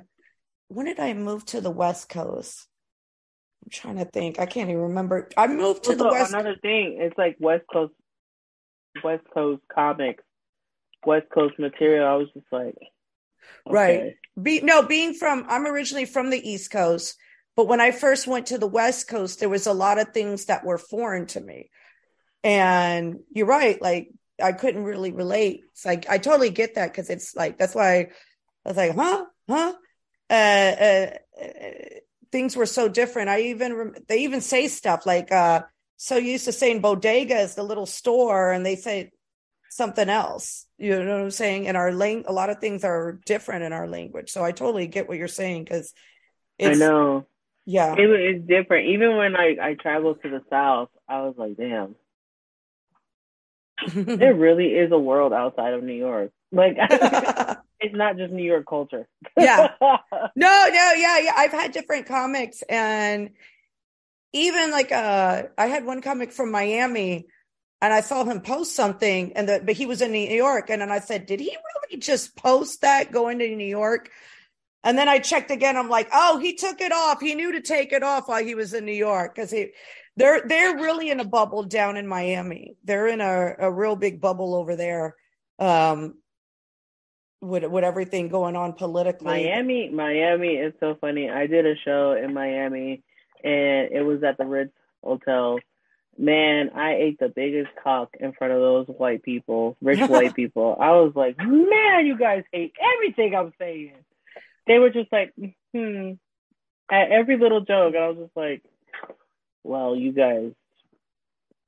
[0.67, 2.67] when did I move to the West Coast?
[3.63, 4.39] I'm trying to think.
[4.39, 5.29] I can't even remember.
[5.37, 6.33] I moved to also, the West.
[6.33, 7.93] Another thing, it's like West Coast,
[9.03, 10.23] West Coast comics,
[11.05, 12.07] West Coast material.
[12.07, 12.75] I was just like,
[13.67, 13.69] okay.
[13.69, 14.13] right.
[14.41, 15.45] Be no being from.
[15.47, 17.15] I'm originally from the East Coast,
[17.55, 20.45] but when I first went to the West Coast, there was a lot of things
[20.45, 21.69] that were foreign to me.
[22.43, 23.81] And you're right.
[23.81, 24.09] Like
[24.41, 25.61] I couldn't really relate.
[25.71, 28.09] It's like I totally get that because it's like that's why I
[28.65, 29.73] was like, huh, huh.
[30.29, 31.11] Uh, uh,
[32.31, 33.29] things were so different.
[33.29, 35.63] I even they even say stuff like uh
[35.95, 39.11] so used to saying bodega is the little store and they say
[39.69, 40.65] something else.
[40.77, 41.67] You know what I'm saying?
[41.67, 44.29] And our lang a lot of things are different in our language.
[44.29, 45.93] So I totally get what you're saying because
[46.61, 47.27] I know.
[47.65, 47.95] Yeah.
[47.97, 48.87] It, it's different.
[48.87, 51.95] Even when I, I traveled to the South, I was like, damn.
[53.93, 56.31] There really is a world outside of New York.
[56.51, 56.77] Like
[57.79, 59.07] it's not just New York culture.
[59.37, 59.69] yeah.
[59.81, 59.97] No,
[60.35, 61.33] no, yeah, yeah.
[61.35, 63.31] I've had different comics and
[64.33, 67.27] even like uh I had one comic from Miami
[67.81, 70.81] and I saw him post something and the, but he was in New York and
[70.81, 74.09] then I said, "Did he really just post that going to New York?"
[74.83, 75.75] And then I checked again.
[75.77, 77.19] I'm like, "Oh, he took it off.
[77.19, 79.71] He knew to take it off while he was in New York cuz he
[80.17, 82.75] they're they're really in a bubble down in Miami.
[82.83, 85.15] They're in a a real big bubble over there.
[85.59, 86.15] Um
[87.41, 89.25] with with everything going on politically.
[89.25, 91.29] Miami, Miami is so funny.
[91.29, 93.03] I did a show in Miami,
[93.43, 95.59] and it was at the Ritz Hotel.
[96.17, 100.75] Man, I ate the biggest cock in front of those white people, rich white people.
[100.79, 103.93] I was like, man, you guys hate everything I'm saying.
[104.65, 105.33] They were just like,
[105.73, 106.13] hmm,
[106.89, 108.63] at every little joke, and I was just like,
[109.67, 110.51] well, you guys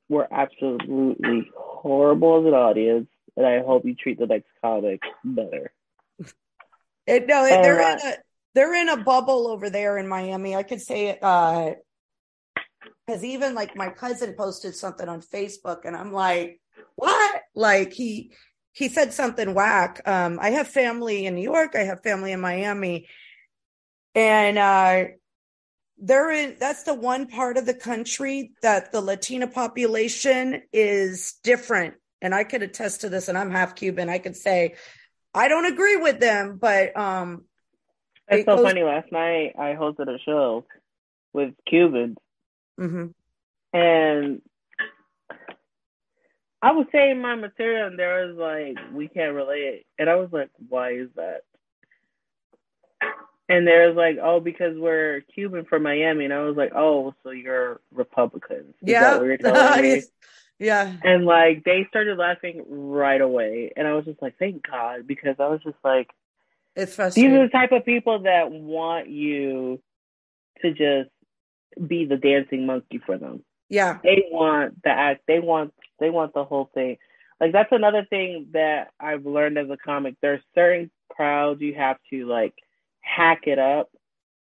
[0.08, 3.08] were absolutely horrible as an audience
[3.40, 5.72] and I hope you treat the next comic better.
[7.08, 8.14] It, no, it, they're uh, in a
[8.54, 10.56] they're in a bubble over there in Miami.
[10.56, 15.96] I could say it because uh, even like my cousin posted something on Facebook, and
[15.96, 16.60] I'm like,
[16.96, 17.42] what?
[17.56, 18.34] Like he
[18.74, 20.02] he said something whack.
[20.06, 21.76] Um, I have family in New York.
[21.76, 23.08] I have family in Miami,
[24.14, 25.06] and uh,
[26.02, 26.56] they're in.
[26.60, 32.44] That's the one part of the country that the Latina population is different and I
[32.44, 34.10] could attest to this, and I'm half Cuban.
[34.10, 34.76] I could say
[35.34, 37.46] I don't agree with them, but um,
[38.28, 38.84] it's it so goes- funny.
[38.84, 40.66] Last night I hosted a show
[41.34, 42.18] with Cubans,
[42.80, 43.08] mm-hmm.
[43.74, 44.42] and
[46.62, 50.30] I was saying my material, and there was like, we can't relate, and I was
[50.32, 51.42] like, why is that?
[53.50, 57.32] And there's like, oh, because we're Cuban from Miami, and I was like, oh, so
[57.32, 58.76] you're Republicans?
[58.84, 59.20] Is yeah,
[60.60, 60.94] Yeah.
[61.04, 63.72] And like they started laughing right away.
[63.76, 66.10] And I was just like, thank God, because I was just like,
[66.76, 67.32] it's frustrating.
[67.32, 69.82] These are the type of people that want you
[70.62, 71.10] to just
[71.88, 73.44] be the dancing monkey for them.
[73.70, 74.00] Yeah.
[74.04, 76.98] They want the act, they want they want the whole thing.
[77.40, 80.16] Like that's another thing that I've learned as a comic.
[80.22, 82.54] There's certain crowds you have to like
[83.16, 83.90] hack it up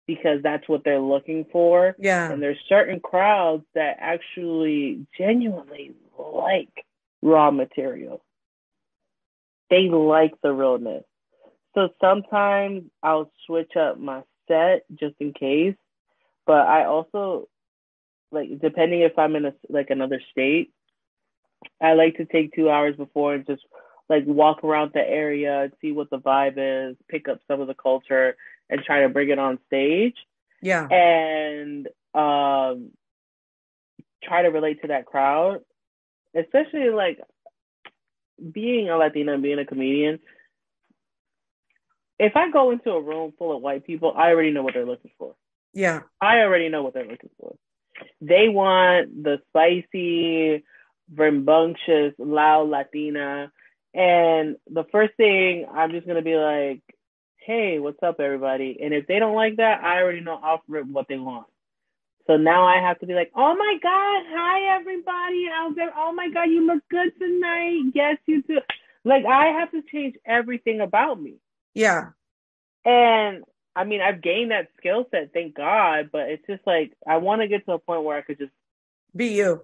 [0.07, 1.95] because that's what they're looking for.
[1.99, 2.31] Yeah.
[2.31, 6.85] And there's certain crowds that actually genuinely like
[7.21, 8.21] raw material.
[9.69, 11.03] They like the realness.
[11.75, 15.75] So sometimes I'll switch up my set just in case,
[16.47, 17.47] but I also
[18.31, 20.71] like depending if I'm in a like another state,
[21.79, 23.63] I like to take 2 hours before and just
[24.09, 27.67] like walk around the area, and see what the vibe is, pick up some of
[27.67, 28.35] the culture
[28.69, 30.15] and try to bring it on stage.
[30.61, 30.87] Yeah.
[30.87, 32.91] And um,
[34.23, 35.59] try to relate to that crowd,
[36.35, 37.19] especially like
[38.51, 40.19] being a Latina and being a comedian.
[42.17, 44.85] If I go into a room full of white people, I already know what they're
[44.85, 45.35] looking for.
[45.73, 46.01] Yeah.
[46.19, 47.55] I already know what they're looking for.
[48.21, 50.63] They want the spicy,
[51.13, 53.51] rambunctious, loud Latina.
[53.93, 56.81] And the first thing I'm just going to be like,
[57.37, 58.79] hey, what's up, everybody?
[58.81, 61.47] And if they don't like that, I already know off rip what they want.
[62.27, 65.91] So now I have to be like, oh my God, hi, everybody out there.
[65.97, 67.91] Oh my God, you look good tonight.
[67.95, 68.59] Yes, you do.
[69.03, 71.37] Like, I have to change everything about me.
[71.73, 72.09] Yeah.
[72.85, 73.43] And
[73.75, 77.41] I mean, I've gained that skill set, thank God, but it's just like, I want
[77.41, 78.51] to get to a point where I could just
[79.15, 79.63] be you,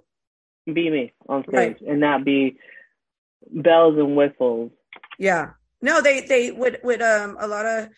[0.65, 1.81] be me on stage right.
[1.81, 2.57] and not be
[3.51, 4.71] bells and whistles.
[5.19, 5.51] Yeah.
[5.81, 7.89] No, they they would with um a lot of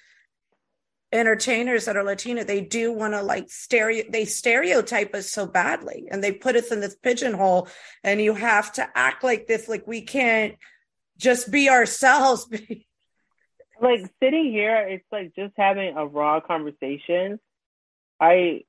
[1.12, 6.08] entertainers that are Latina, they do want to like stereo they stereotype us so badly
[6.12, 7.70] and they put us in this pigeonhole
[8.04, 10.56] and you have to act like this, like we can't
[11.18, 12.48] just be ourselves.
[13.82, 17.40] like sitting here, it's like just having a raw conversation.
[18.20, 18.64] I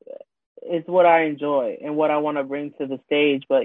[0.62, 3.44] it's what I enjoy and what I want to bring to the stage.
[3.48, 3.64] But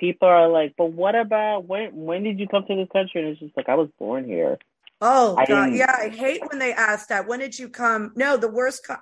[0.00, 3.20] people are like, but what about when when did you come to this country?
[3.20, 4.58] And it's just like I was born here.
[5.00, 7.28] Oh I God, yeah, I hate when they ask that.
[7.28, 8.12] When did you come?
[8.16, 8.86] No, the worst.
[8.86, 8.96] Co-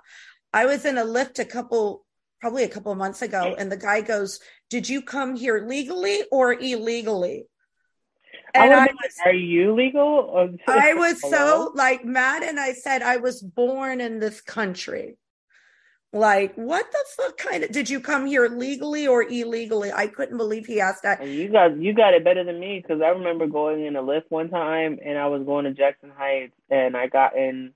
[0.52, 2.04] I was in a lift a couple,
[2.40, 6.22] probably a couple of months ago, and the guy goes, "Did you come here legally
[6.30, 7.46] or illegally?"
[8.54, 10.50] And I, I was, are you legal?
[10.66, 15.16] I was so like mad, and I said I was born in this country.
[16.18, 19.92] Like, what the fuck kind of did you come here legally or illegally?
[19.92, 21.24] I couldn't believe he asked that.
[21.24, 24.30] You got you got it better than me because I remember going in a lift
[24.30, 27.72] one time and I was going to Jackson Heights and I got in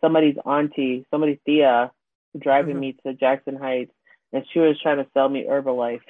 [0.00, 1.90] somebody's auntie, somebody's Thea,
[2.38, 2.80] driving mm-hmm.
[2.80, 3.92] me to Jackson Heights,
[4.32, 6.00] and she was trying to sell me Herbalife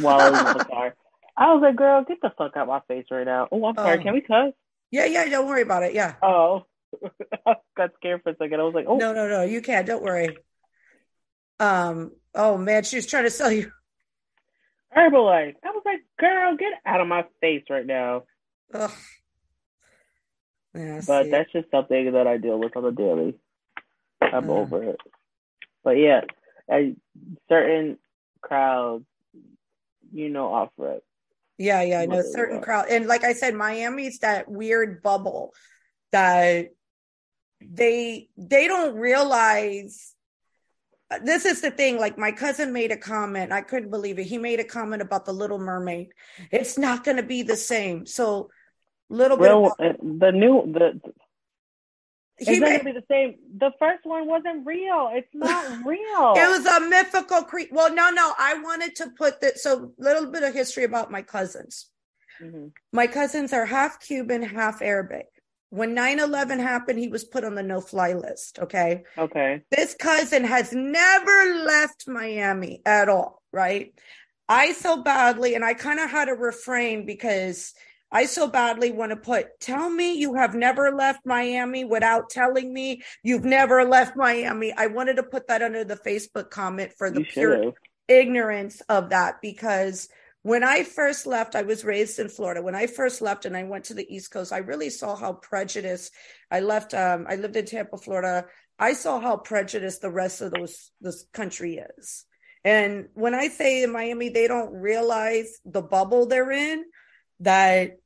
[0.00, 0.94] while I was in the car.
[1.36, 3.98] I was like, "Girl, get the fuck out my face right now." Oh, I'm sorry.
[3.98, 4.02] Oh.
[4.02, 4.52] Can we cuss?
[4.90, 5.28] Yeah, yeah.
[5.28, 5.94] Don't worry about it.
[5.94, 6.14] Yeah.
[6.22, 6.64] Oh,
[7.46, 8.60] I got scared for a second.
[8.60, 9.42] I was like, "Oh, no, no, no.
[9.42, 9.86] You can't.
[9.86, 10.36] Don't worry."
[11.60, 12.12] Um.
[12.34, 13.72] Oh man, she was trying to sell you
[14.96, 15.54] Herbalife.
[15.64, 18.24] I was like, girl, get out of my face right now.
[18.74, 18.90] Ugh.
[20.74, 23.34] Yeah, but that's just something that I deal with on a daily.
[24.20, 24.54] I'm uh.
[24.54, 25.00] over it.
[25.82, 26.22] But yeah,
[26.70, 26.94] a
[27.48, 27.98] certain
[28.40, 29.04] crowds,
[30.12, 31.04] you know, offer it.
[31.56, 35.54] Yeah, yeah, I know certain crowd, and like I said, Miami's that weird bubble
[36.12, 36.70] that
[37.60, 40.14] they they don't realize
[41.22, 44.38] this is the thing like my cousin made a comment i couldn't believe it he
[44.38, 46.08] made a comment about the little mermaid
[46.50, 48.50] it's not going to be the same so
[49.08, 51.00] little bit well, about- uh, the new the
[52.38, 53.34] it's not gonna be the same.
[53.56, 55.10] The first one wasn't real.
[55.12, 56.34] It's not real.
[56.36, 57.74] it was a mythical creature.
[57.74, 58.32] Well, no, no.
[58.38, 59.58] I wanted to put that.
[59.58, 61.86] So, a little bit of history about my cousins.
[62.40, 62.68] Mm-hmm.
[62.92, 65.26] My cousins are half Cuban, half Arabic.
[65.70, 68.58] When 9 11 happened, he was put on the no fly list.
[68.58, 69.02] Okay.
[69.16, 69.62] Okay.
[69.70, 73.42] This cousin has never left Miami at all.
[73.52, 73.92] Right.
[74.48, 77.74] I so badly, and I kind of had to refrain because
[78.10, 82.72] I so badly want to put, tell me you have never left Miami without telling
[82.72, 84.72] me you've never left Miami.
[84.72, 87.74] I wanted to put that under the Facebook comment for the pure
[88.08, 90.08] ignorance of that because
[90.48, 92.62] when I first left, I was raised in Florida.
[92.62, 95.34] When I first left and I went to the East Coast, I really saw how
[95.34, 96.14] prejudiced
[96.50, 96.94] I left.
[96.94, 98.46] Um, I lived in Tampa, Florida.
[98.78, 102.24] I saw how prejudiced the rest of those this country is.
[102.64, 106.84] And when I say in Miami, they don't realize the bubble they're in,
[107.40, 107.98] that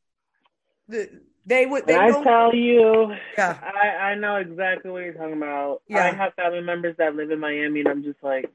[0.89, 1.11] the,
[1.47, 1.87] they would.
[1.87, 5.83] They I tell you, yeah, I, I know exactly what you're talking about.
[5.87, 6.07] Yeah.
[6.07, 8.51] I have family members that live in Miami, and I'm just like,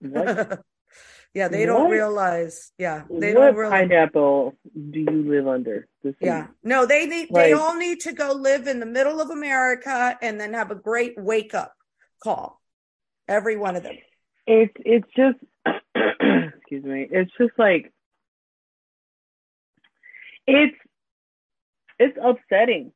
[0.00, 0.60] what?
[1.34, 2.70] Yeah, they don't realize.
[2.78, 3.82] Yeah, they what don't realize.
[3.82, 4.54] What pineapple
[4.90, 5.88] do you live under?
[6.20, 7.28] Yeah, no, they need.
[7.30, 10.70] Like, they all need to go live in the middle of America and then have
[10.70, 11.74] a great wake up
[12.22, 12.60] call.
[13.26, 13.96] Every one of them.
[14.46, 15.38] It's it's just
[16.56, 17.08] excuse me.
[17.10, 17.92] It's just like
[20.46, 20.76] it's
[21.98, 22.92] it's upsetting.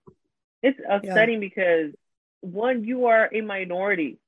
[0.63, 1.49] It's upsetting yeah.
[1.49, 1.93] because
[2.41, 4.19] one, you are a minority,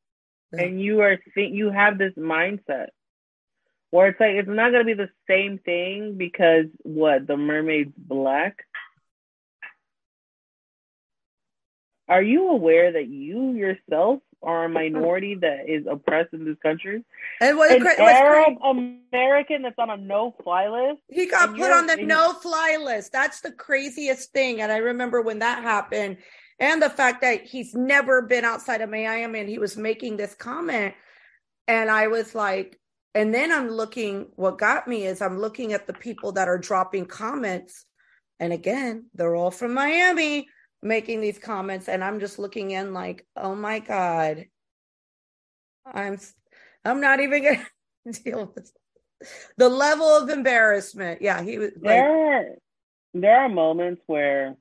[0.52, 0.62] yeah.
[0.64, 2.88] and you are think you have this mindset
[3.90, 8.64] where it's like it's not gonna be the same thing because what the mermaid's black.
[12.08, 17.04] Are you aware that you yourself are a minority that is oppressed in this country?
[17.40, 21.02] And what an Arab American that's on a no-fly list.
[21.08, 23.12] He got put on the no-fly list.
[23.12, 24.60] That's the craziest thing.
[24.60, 26.16] And I remember when that happened,
[26.58, 30.34] and the fact that he's never been outside of Miami, and he was making this
[30.34, 30.94] comment,
[31.68, 32.78] and I was like,
[33.14, 36.58] and then I'm looking, what got me is I'm looking at the people that are
[36.58, 37.84] dropping comments.
[38.38, 40.48] And again, they're all from Miami
[40.82, 41.88] making these comments.
[41.88, 44.46] And I'm just looking in like, oh my God,
[45.84, 46.18] I'm
[46.84, 47.66] I'm not even gonna
[48.24, 48.72] deal with
[49.56, 51.20] the level of embarrassment.
[51.20, 52.44] Yeah, he was like, there are
[53.12, 54.56] there are moments where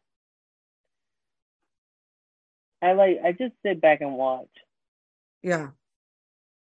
[2.81, 4.49] I like I just sit back and watch.
[5.43, 5.69] Yeah.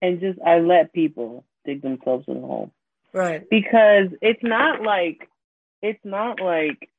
[0.02, 2.72] And just I let people dig themselves in a hole.
[3.14, 3.48] Right.
[3.50, 5.30] Because it's not like
[5.82, 6.90] it's not like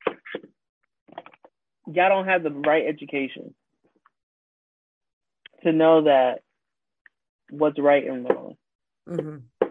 [1.87, 3.55] y'all don't have the right education
[5.62, 6.43] to know that
[7.51, 8.57] what's right and wrong.
[9.09, 9.67] Mm-hmm.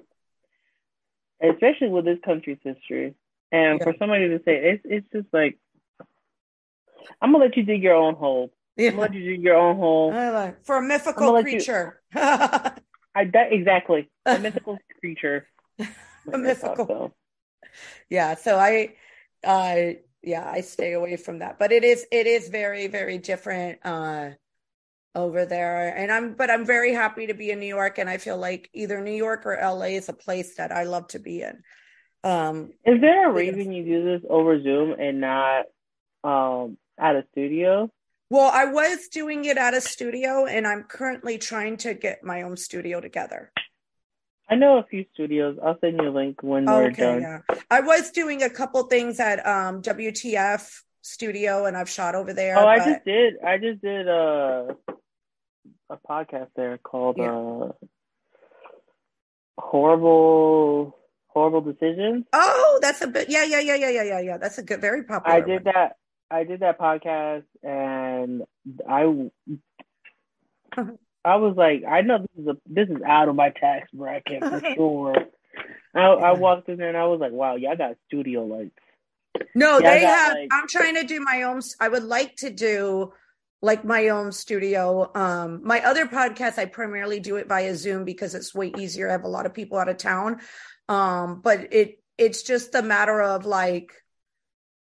[1.41, 3.15] Especially with this country's history.
[3.51, 3.83] And yeah.
[3.83, 5.57] for somebody to say it's it's just like
[7.21, 8.51] I'm gonna let you dig your own hole.
[8.75, 8.89] Yeah.
[8.89, 10.11] I'm gonna let you dig your own hole.
[10.11, 12.01] Like, for a mythical creature.
[12.15, 12.21] You,
[13.15, 15.47] I that exactly a mythical creature.
[16.31, 16.87] a mythical.
[16.87, 17.13] So.
[18.09, 18.95] Yeah, so I,
[19.43, 21.59] uh, yeah, I stay away from that.
[21.59, 24.31] But it is it is very very different uh,
[25.15, 28.17] over there, and I'm but I'm very happy to be in New York, and I
[28.17, 31.41] feel like either New York or LA is a place that I love to be
[31.41, 31.61] in.
[32.23, 35.65] Um, is there a reason you do this over Zoom and not
[36.23, 37.89] um, at a studio?
[38.33, 42.41] Well, I was doing it at a studio, and I'm currently trying to get my
[42.41, 43.51] own studio together.
[44.49, 45.59] I know a few studios.
[45.63, 47.21] I'll send you a link when we're okay, done.
[47.21, 47.41] Yeah.
[47.69, 50.67] I was doing a couple things at um, WTF
[51.03, 52.57] studio, and I've shot over there.
[52.57, 52.69] Oh, but...
[52.69, 53.35] I just did.
[53.45, 54.77] I just did a
[55.91, 57.37] a podcast there called yeah.
[57.37, 57.71] uh,
[59.59, 62.25] horrible horrible decisions.
[62.33, 63.29] Oh, that's a bit.
[63.29, 64.37] Yeah, yeah, yeah, yeah, yeah, yeah, yeah.
[64.39, 65.37] That's a good, very popular.
[65.37, 65.73] I did one.
[65.75, 65.97] that.
[66.33, 68.43] I did that podcast, and
[68.89, 69.03] I,
[71.25, 74.43] I was like, I know this is a this is out of my tax bracket
[74.43, 75.15] for sure.
[75.95, 78.71] I, I walked in there and I was like, wow, y'all got studio lights.
[79.53, 80.33] No, they have.
[80.33, 81.61] Like, I'm trying to do my own.
[81.79, 83.13] I would like to do
[83.61, 85.11] like my own studio.
[85.13, 89.07] Um, my other podcast, I primarily do it via Zoom because it's way easier.
[89.07, 90.39] I have a lot of people out of town.
[90.89, 94.02] Um, but it it's just a matter of like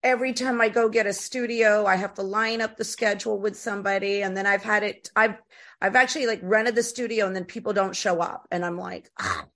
[0.02, 3.56] every time I go get a studio, I have to line up the schedule with
[3.56, 4.22] somebody.
[4.22, 5.36] And then I've had it, I've
[5.80, 8.48] I've actually like rented the studio and then people don't show up.
[8.50, 9.46] And I'm like, ah,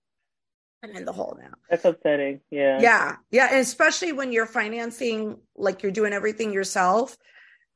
[0.83, 1.55] I'm in the hole now.
[1.69, 2.41] That's upsetting.
[2.51, 2.81] Yeah.
[2.81, 3.17] Yeah.
[3.31, 3.49] Yeah.
[3.51, 7.17] And especially when you're financing, like you're doing everything yourself.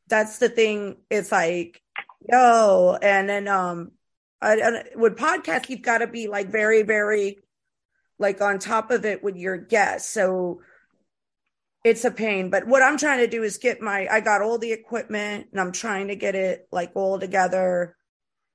[0.08, 0.98] That's the thing.
[1.10, 1.82] It's like,
[2.28, 2.96] yo.
[3.00, 3.92] And then um
[4.40, 7.38] I, I, with podcasts, you've got to be like very, very
[8.18, 10.10] like on top of it with your guests.
[10.10, 10.60] So
[11.87, 12.51] it's a pain.
[12.51, 15.61] But what I'm trying to do is get my I got all the equipment and
[15.61, 17.97] I'm trying to get it like all together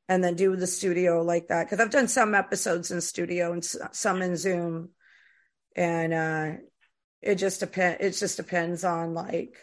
[0.10, 3.64] and then do the studio like that because I've done some episodes in studio and
[3.64, 4.90] some in Zoom,
[5.78, 6.52] and uh,
[7.22, 7.98] it just depends.
[8.02, 9.56] It just depends on like,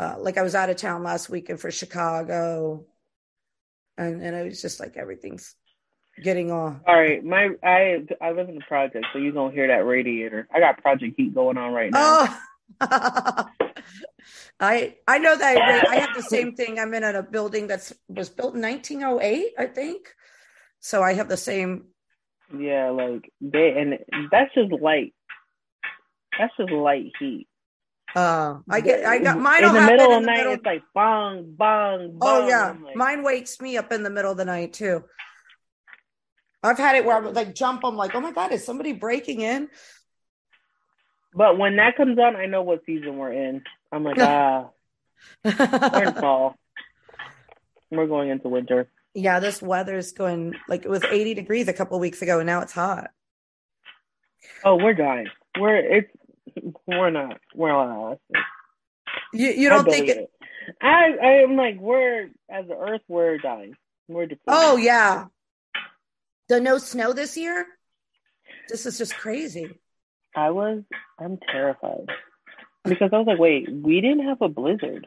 [0.00, 2.84] uh, like I was out of town last weekend for Chicago,
[3.96, 5.54] and and it was just like everything's
[6.20, 6.80] getting on.
[6.84, 10.48] All right, my I I live in the project, so you gonna hear that radiator.
[10.52, 12.26] I got project heat going on right now.
[12.26, 12.40] Oh.
[14.60, 16.78] I I know that I, I have the same thing.
[16.78, 20.14] I'm in a building that's was built in 1908, I think.
[20.80, 21.86] So I have the same.
[22.56, 23.98] Yeah, like they and
[24.30, 25.14] that's just light.
[26.38, 27.48] That's just light heat.
[28.14, 30.36] Uh, I get I got mine in the middle of the night.
[30.38, 30.52] Middle.
[30.54, 32.18] It's like bong bong.
[32.18, 32.20] bong.
[32.20, 35.04] Oh yeah, like, mine wakes me up in the middle of the night too.
[36.62, 37.84] I've had it where I would like jump.
[37.84, 39.68] I'm like, oh my god, is somebody breaking in?
[41.34, 43.62] But when that comes on, I know what season we're in.
[43.92, 44.70] I'm like, ah,
[45.44, 46.56] we're in fall.
[47.90, 48.88] We're going into winter.
[49.14, 52.46] Yeah, this weather is going like it was 80 degrees a couple weeks ago, and
[52.46, 53.10] now it's hot.
[54.64, 55.28] Oh, we're dying.
[55.58, 56.10] We're it's
[56.86, 57.38] we're not.
[57.54, 58.18] We're not.
[59.32, 60.16] You you don't think it?
[60.18, 60.30] it?
[60.80, 63.74] I I'm like we're as the Earth we're dying.
[64.08, 64.42] We're depleted.
[64.46, 65.26] Oh yeah.
[66.48, 67.66] The no snow this year.
[68.68, 69.78] This is just crazy.
[70.36, 70.82] I was.
[71.18, 72.06] I'm terrified
[72.84, 75.06] because I was like, wait, we didn't have a blizzard.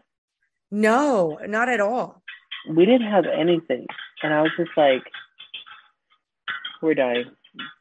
[0.69, 2.21] No, not at all.
[2.69, 3.87] We didn't have anything.
[4.23, 5.03] And I was just like,
[6.81, 7.25] we're dying.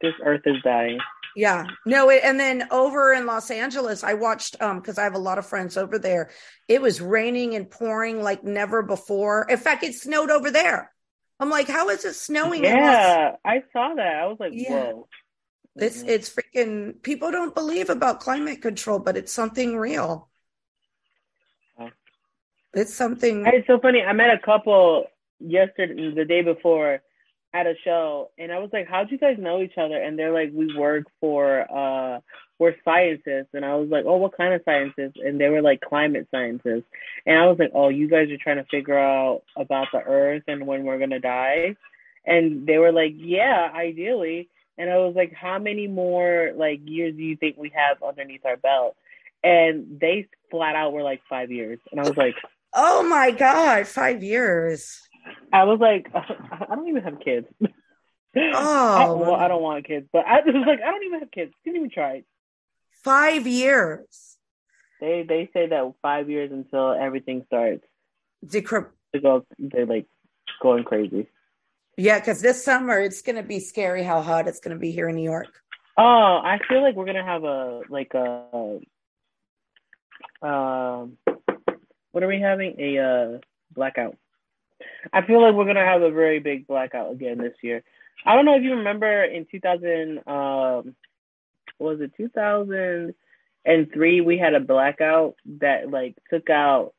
[0.01, 0.99] This earth is dying.
[1.37, 1.67] Yeah.
[1.87, 5.19] No, it, and then over in Los Angeles, I watched um because I have a
[5.19, 6.31] lot of friends over there.
[6.69, 9.47] It was raining and pouring like never before.
[9.49, 10.91] In fact, it snowed over there.
[11.39, 12.65] I'm like, how is it snowing?
[12.65, 14.17] Yeah, I saw that.
[14.17, 14.93] I was like, yeah.
[14.93, 15.09] whoa.
[15.81, 16.09] It's mm-hmm.
[16.09, 20.31] it's freaking people don't believe about climate control, but it's something real.
[22.73, 23.45] It's something.
[23.47, 24.03] It's so funny.
[24.03, 25.07] I met a couple
[25.41, 27.01] yesterday, the day before,
[27.53, 30.33] at a show, and I was like, "How'd you guys know each other?" And they're
[30.33, 32.21] like, "We work for uh,
[32.61, 35.81] we're scientists." And I was like, "Oh, what kind of scientists?" And they were like,
[35.81, 36.87] "Climate scientists."
[37.27, 40.45] And I was like, "Oh, you guys are trying to figure out about the Earth
[40.47, 41.75] and when we're gonna die."
[42.25, 44.49] And they were like, "Yeah, ideally."
[44.81, 48.47] And I was like, how many more like years do you think we have underneath
[48.47, 48.97] our belt?
[49.45, 51.79] And they flat out were like five years.
[51.91, 52.35] And I was like,
[52.73, 55.01] oh my God, five years.
[55.53, 57.47] I was like, I don't even have kids.
[58.37, 61.33] Oh, I, well, I don't want kids, but I was like, I don't even have
[61.33, 61.53] kids.
[61.65, 62.23] Didn't even try.
[63.03, 64.37] Five years.
[65.01, 67.85] They they say that five years until everything starts.
[68.47, 68.91] Decrypt.
[69.15, 70.07] To go, they're like
[70.63, 71.27] going crazy.
[71.97, 74.91] Yeah, because this summer it's going to be scary how hot it's going to be
[74.91, 75.49] here in New York.
[75.99, 78.79] Oh, I feel like we're going to have a like a
[80.43, 81.07] uh,
[82.13, 82.77] what are we having?
[82.79, 83.39] A uh,
[83.75, 84.17] blackout.
[85.13, 87.83] I feel like we're to have a very big blackout again this year.
[88.25, 90.95] I don't know if you remember in 2000 um
[91.79, 96.93] was it 2003 we had a blackout that like took out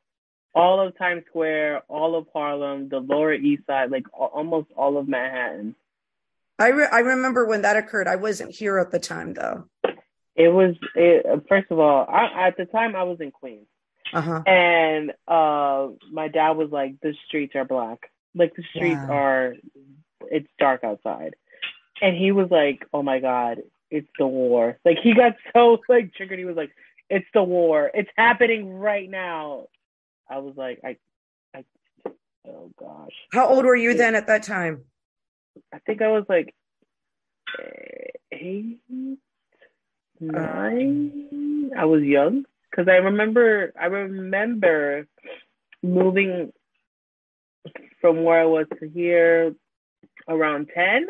[0.54, 5.08] all of Times Square, all of Harlem, the Lower East Side, like almost all of
[5.08, 5.74] Manhattan.
[6.58, 8.06] I re- I remember when that occurred.
[8.06, 9.64] I wasn't here at the time though.
[10.34, 13.66] It was it, first of all, I, at the time I was in Queens,
[14.12, 14.42] uh-huh.
[14.46, 18.10] and uh, my dad was like, "The streets are black.
[18.34, 19.10] Like the streets yeah.
[19.10, 19.54] are,
[20.30, 21.34] it's dark outside,"
[22.00, 26.14] and he was like, "Oh my god, it's the war!" Like he got so like
[26.14, 26.38] triggered.
[26.38, 26.70] He was like,
[27.10, 27.90] "It's the war.
[27.92, 29.66] It's happening right now."
[30.30, 30.96] I was like, I,
[31.54, 31.64] I,
[32.48, 33.12] oh gosh.
[33.32, 34.84] How old were you then at that time?
[35.72, 36.54] I think I was like
[37.58, 39.18] eh, eight, um,
[40.20, 41.70] nine.
[41.76, 43.72] I was young because I remember.
[43.78, 45.06] I remember
[45.82, 46.52] moving
[48.00, 49.54] from where I was to here
[50.28, 51.06] around ten.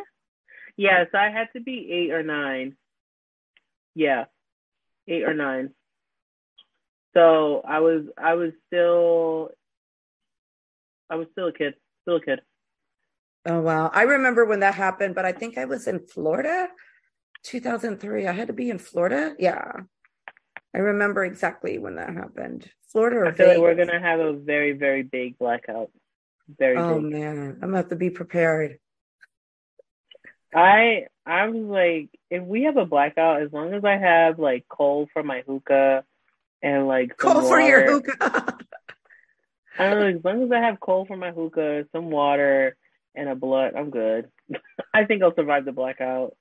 [0.77, 2.77] Yeah, so I had to be eight or nine.
[3.95, 4.25] Yeah,
[5.07, 5.71] eight or nine.
[7.15, 9.51] So I was I was still
[11.11, 12.41] I was still a kid, still a kid.
[13.45, 13.91] Oh wow.
[13.93, 16.69] I remember when that happened, but I think I was in Florida
[17.45, 18.27] 2003.
[18.27, 19.35] I had to be in Florida.
[19.39, 19.73] Yeah.
[20.75, 22.71] I remember exactly when that happened.
[22.89, 25.91] Florida or I feel like we're gonna have a very, very big blackout.
[26.59, 27.13] Very Oh big.
[27.13, 28.79] man, I'm gonna have to be prepared.
[30.55, 34.67] I I was like, if we have a blackout, as long as I have like
[34.69, 36.05] coal for my hookah
[36.63, 38.59] and like coal Call for your hookah.
[39.79, 42.77] I don't know, as long as I have coal for my hookah, some water,
[43.15, 44.29] and a blunt, I'm good.
[44.95, 46.37] I think I'll survive the blackout.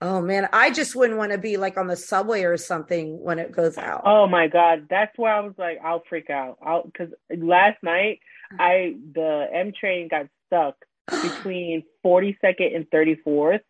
[0.00, 3.38] oh man, I just wouldn't want to be like on the subway or something when
[3.38, 4.02] it goes out.
[4.04, 6.58] Oh my god, that's where I was like, I'll freak out.
[6.64, 8.20] I'll because last night
[8.58, 10.76] I the M train got stuck
[11.10, 13.60] between 42nd and 34th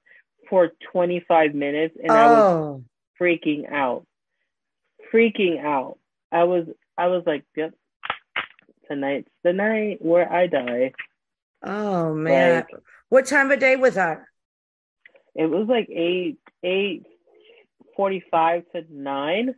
[0.49, 2.85] for 25 minutes, and I was oh,
[3.21, 4.07] freaking out,
[5.13, 5.99] freaking out.
[6.31, 7.75] I was I was like, yep,
[8.89, 10.93] tonight's the night where I die.
[11.63, 12.65] oh man.
[12.71, 14.25] Like- what time of day was that?
[15.35, 17.05] It was like eight eight
[17.97, 19.55] forty five to nine.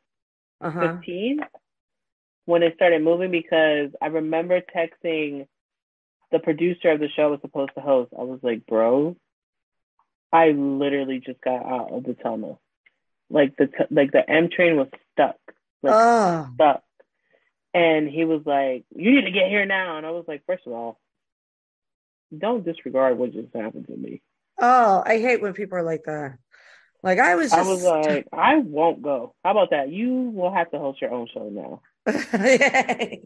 [0.61, 0.97] Uh-huh.
[0.97, 1.41] 15
[2.47, 5.47] when it started moving because I remember texting
[6.33, 8.13] the producer of the show was supposed to host.
[8.19, 9.17] I was like, bro,
[10.33, 12.61] I literally just got out of the tunnel.
[13.31, 15.37] Like the t- like the M train was stuck,
[15.83, 16.83] like Oh, stuck.
[17.73, 20.67] And he was like, "You need to get here now." And I was like, first
[20.67, 21.01] of all,
[22.37, 24.23] don't disregard what just happened to me."
[24.61, 26.39] oh, I hate when people are like that.
[27.03, 29.91] Like I was I was like, "I won't go." How about that?
[29.91, 31.81] You will have to host your own show now.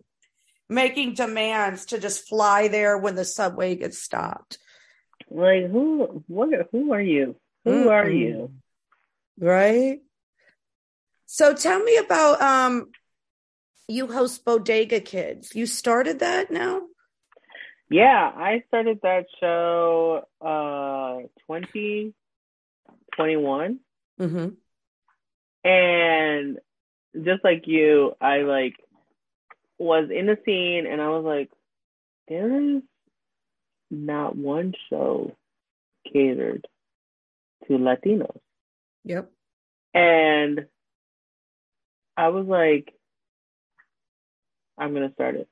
[0.68, 4.58] making demands to just fly there when the subway gets stopped.
[5.30, 6.24] Like who?
[6.26, 6.50] What?
[6.72, 7.36] Who are you?
[7.64, 8.18] Who are Mm-mm.
[8.18, 8.50] you?
[9.38, 10.00] Right?
[11.26, 12.90] So tell me about um
[13.86, 15.54] you host Bodega Kids.
[15.54, 16.82] You started that now?
[17.90, 23.80] Yeah, I started that show uh 2021
[24.20, 24.48] Mm-hmm.
[25.64, 26.58] and
[27.14, 28.74] just like you, I like
[29.78, 31.50] was in the scene and I was like
[32.26, 32.82] there is
[33.90, 35.36] not one show
[36.12, 36.66] catered
[37.66, 38.40] to Latinos.
[39.08, 39.30] Yep.
[39.94, 40.66] And
[42.14, 42.92] I was like,
[44.76, 45.48] I'm gonna start it.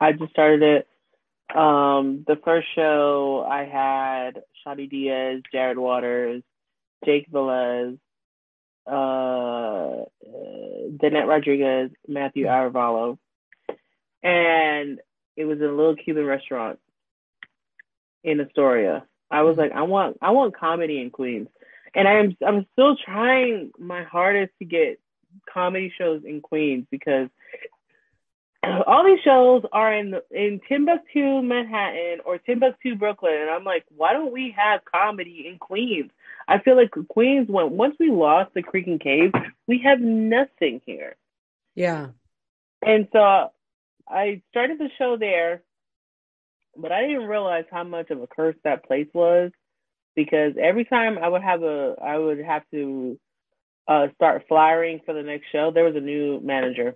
[0.00, 1.56] I just started it.
[1.56, 6.42] Um, the first show I had Shadi Diaz, Jared Waters,
[7.06, 7.98] Jake Velez,
[8.86, 10.04] uh,
[11.00, 13.16] Danette Rodriguez, Matthew Aravallo,
[14.22, 15.00] and
[15.36, 16.78] it was in a little Cuban restaurant
[18.22, 19.06] in Astoria.
[19.30, 21.48] I was like, I want, I want comedy in Queens,
[21.94, 25.00] and I'm, I'm still trying my hardest to get
[25.52, 27.28] comedy shows in Queens because
[28.86, 34.12] all these shows are in in Timbuktu, Manhattan, or Timbuktu, Brooklyn, and I'm like, why
[34.12, 36.10] don't we have comedy in Queens?
[36.48, 39.32] I feel like Queens, went once we lost the Creek and Cave,
[39.66, 41.16] we have nothing here.
[41.74, 42.08] Yeah.
[42.84, 43.50] And so
[44.08, 45.62] I started the show there,
[46.76, 49.50] but I didn't realize how much of a curse that place was
[50.14, 53.18] because every time I would have a I would have to
[53.88, 56.94] uh, start flyering for the next show, there was a new manager.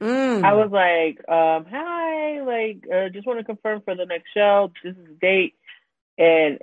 [0.00, 0.44] Mm.
[0.44, 4.70] I was like, um, hi, like, uh, just want to confirm for the next show.
[4.84, 5.54] This is the date.
[6.16, 6.58] And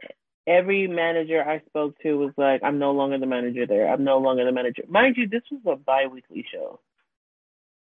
[0.47, 3.91] every manager I spoke to was like, I'm no longer the manager there.
[3.91, 4.83] I'm no longer the manager.
[4.87, 6.79] Mind you, this was a bi weekly show.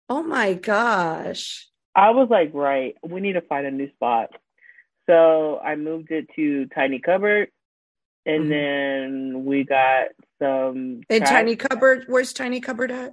[0.08, 1.68] oh my gosh.
[1.94, 4.30] I was like, right, we need to find a new spot.
[5.06, 7.50] So I moved it to Tiny Cupboard.
[8.26, 8.48] And Mhm.
[8.48, 10.08] then we got
[10.40, 13.12] some In trash- Tiny Cupboard, where's Tiny Cupboard at?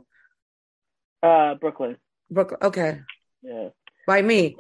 [1.24, 1.98] uh Brooklyn.
[2.30, 2.60] Brooklyn.
[2.64, 3.00] Okay.
[3.44, 3.70] Yeah.
[4.08, 4.56] By me.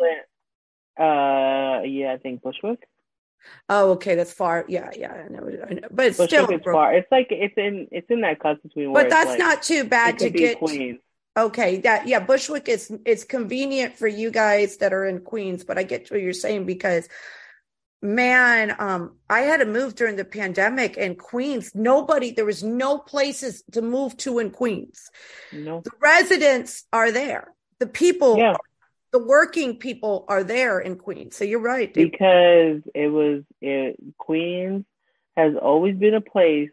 [1.00, 2.84] Uh yeah, I think Bushwick.
[3.70, 4.14] Oh, okay.
[4.16, 4.66] That's far.
[4.68, 5.14] Yeah, yeah.
[5.14, 5.50] I know.
[5.68, 5.88] I know.
[5.90, 6.74] But it's Bushwick still Brooklyn.
[6.74, 6.94] far.
[6.94, 10.20] It's like it's in it's in that cusp between But that's like, not too bad
[10.20, 10.60] to get.
[10.60, 11.00] Queens.
[11.38, 15.78] Okay, that yeah, Bushwick is it's convenient for you guys that are in Queens, but
[15.78, 17.08] I get what you're saying because
[18.02, 21.72] man, um, I had to move during the pandemic in Queens.
[21.76, 25.10] Nobody, there was no places to move to in Queens.
[25.52, 25.82] No.
[25.82, 27.54] The residents are there.
[27.80, 28.56] The people, Yeah.
[29.12, 31.36] the working people are there in Queens.
[31.36, 31.94] So you're right.
[31.94, 32.12] dude.
[32.12, 34.86] Because it was it Queens
[35.38, 36.72] has always been a place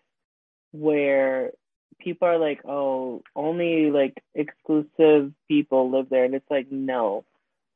[0.73, 1.53] where
[1.99, 6.25] people are like, oh, only like exclusive people live there.
[6.25, 7.25] And it's like, no,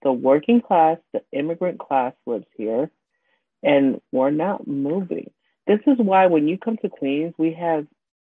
[0.02, 2.90] the working class, the immigrant class lives here,
[3.62, 5.30] and we're not moving.
[5.66, 7.86] This is why when you come to Queens, we have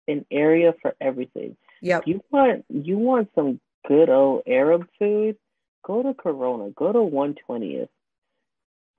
[0.09, 1.57] an area for everything.
[1.81, 2.01] Yeah.
[2.05, 5.37] You want you want some good old Arab food?
[5.85, 6.71] Go to Corona.
[6.71, 7.89] Go to 120th.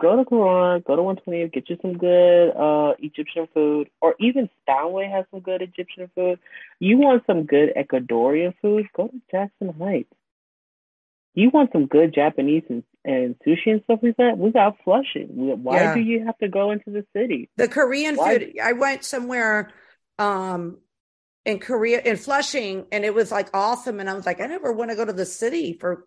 [0.01, 0.81] Go to Corona.
[0.81, 1.53] Go to 120th.
[1.53, 6.39] Get you some good uh, Egyptian food, or even Steinway has some good Egyptian food.
[6.79, 8.88] You want some good Ecuadorian food?
[8.95, 10.13] Go to Jackson Heights
[11.36, 15.28] you want some good Japanese and, and sushi and stuff like that, we got Flushing.
[15.64, 15.93] Why yeah.
[15.93, 17.49] do you have to go into the city?
[17.58, 18.39] The Korean Why?
[18.39, 18.54] food.
[18.62, 19.72] I went somewhere
[20.18, 20.78] um,
[21.45, 23.99] in Korea in Flushing, and it was like awesome.
[23.99, 26.06] And I was like, I never want to go to the city for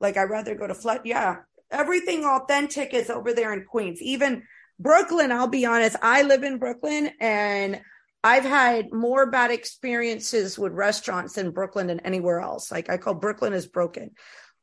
[0.00, 0.16] like.
[0.16, 1.00] I'd rather go to Flush.
[1.04, 1.36] Yeah,
[1.70, 4.00] everything authentic is over there in Queens.
[4.00, 4.44] Even
[4.78, 5.32] Brooklyn.
[5.32, 5.96] I'll be honest.
[6.02, 7.80] I live in Brooklyn, and
[8.24, 12.72] I've had more bad experiences with restaurants in Brooklyn than anywhere else.
[12.72, 14.12] Like I call Brooklyn is broken.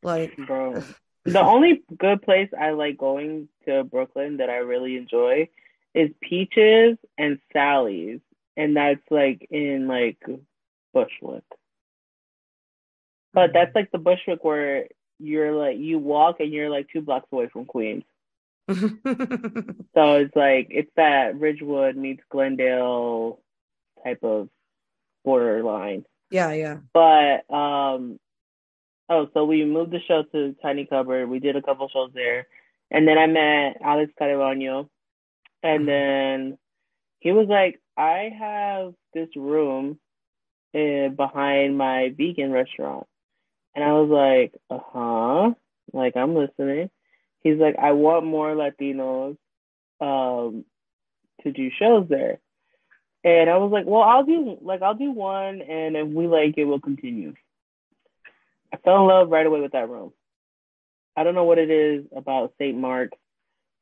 [0.04, 0.84] Like, bro,
[1.26, 5.50] the only good place I like going to Brooklyn that I really enjoy
[5.94, 8.20] is Peaches and Sally's,
[8.56, 10.24] and that's like in like
[10.94, 11.44] Bushwick.
[13.34, 14.88] But that's like the Bushwick where
[15.20, 18.04] you're like you walk and you're like two blocks away from Queens.
[18.70, 23.40] so it's like it's that Ridgewood meets Glendale
[24.04, 24.50] type of
[25.24, 26.06] borderline.
[26.30, 26.78] Yeah, yeah.
[26.94, 28.20] But um
[29.08, 31.30] Oh, so we moved the show to Tiny Cupboard.
[31.30, 32.48] We did a couple shows there.
[32.92, 34.90] And then I met Alex Carabaño.
[35.62, 35.86] And mm-hmm.
[35.86, 36.58] then
[37.20, 40.00] he was like, I have this room
[40.74, 43.08] uh, behind my vegan restaurant.
[43.76, 45.54] And I was like, uh huh.
[45.94, 46.90] Like, I'm listening.
[47.42, 49.38] He's like, I want more Latinos
[50.02, 50.66] um,
[51.44, 52.40] to do shows there.
[53.24, 56.58] And I was like, well, I'll do like I'll do one, and if we like
[56.58, 57.34] it, we'll continue.
[58.76, 60.12] I fell in love right away with that room.
[61.16, 62.78] I don't know what it is about St.
[62.78, 63.18] Mark's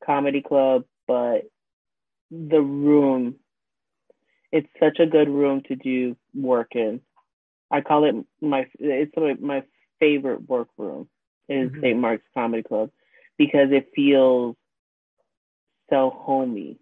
[0.05, 1.49] Comedy Club, but
[2.29, 3.35] the room,
[4.51, 7.01] it's such a good room to do work in.
[7.71, 9.63] I call it my, it's my
[9.99, 11.07] favorite work room
[11.49, 11.81] is mm-hmm.
[11.81, 11.99] St.
[11.99, 12.91] Mark's Comedy Club
[13.37, 14.55] because it feels
[15.89, 16.77] so homey.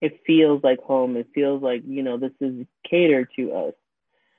[0.00, 1.16] It feels like home.
[1.16, 3.74] It feels like, you know, this is catered to us.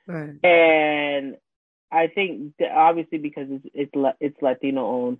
[0.06, 0.44] Right.
[0.44, 1.36] And
[1.90, 5.18] I think obviously because it's it's it's Latino owned,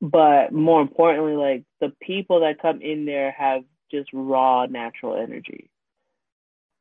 [0.00, 5.70] but more importantly, like the people that come in there have just raw natural energy.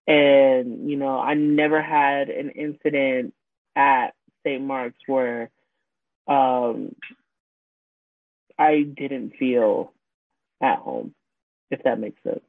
[0.08, 3.34] And you know, I never had an incident
[3.76, 4.14] at
[4.46, 4.64] St.
[4.64, 5.50] Mark's where
[6.28, 6.96] um,
[8.58, 9.94] I didn't feel
[10.62, 11.14] at home,
[11.72, 12.42] if that makes sense.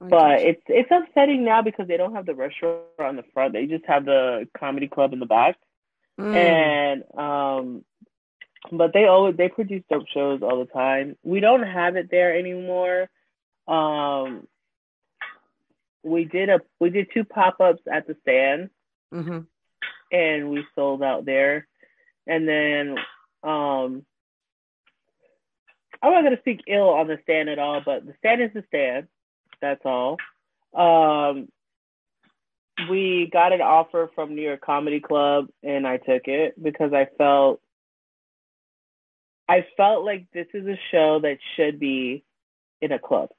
[0.00, 3.52] But it's it's upsetting now because they don't have the restaurant on the front.
[3.52, 5.58] They just have the comedy club in the back.
[6.20, 6.34] Mm.
[6.36, 7.84] And um
[8.70, 11.16] but they always they produce dope shows all the time.
[11.22, 13.08] We don't have it there anymore.
[13.66, 14.46] Um
[16.02, 18.70] we did a we did two pop-ups at the stand
[19.12, 19.40] mm-hmm.
[20.12, 21.66] and we sold out there.
[22.26, 22.96] And then
[23.42, 24.04] um
[26.02, 28.64] I'm not gonna speak ill on the stand at all, but the stand is the
[28.68, 29.08] stand.
[29.60, 30.18] That's all.
[30.74, 31.48] Um
[32.88, 37.08] we got an offer from New York Comedy Club and I took it because I
[37.18, 37.60] felt
[39.48, 42.24] I felt like this is a show that should be
[42.80, 43.30] in a club.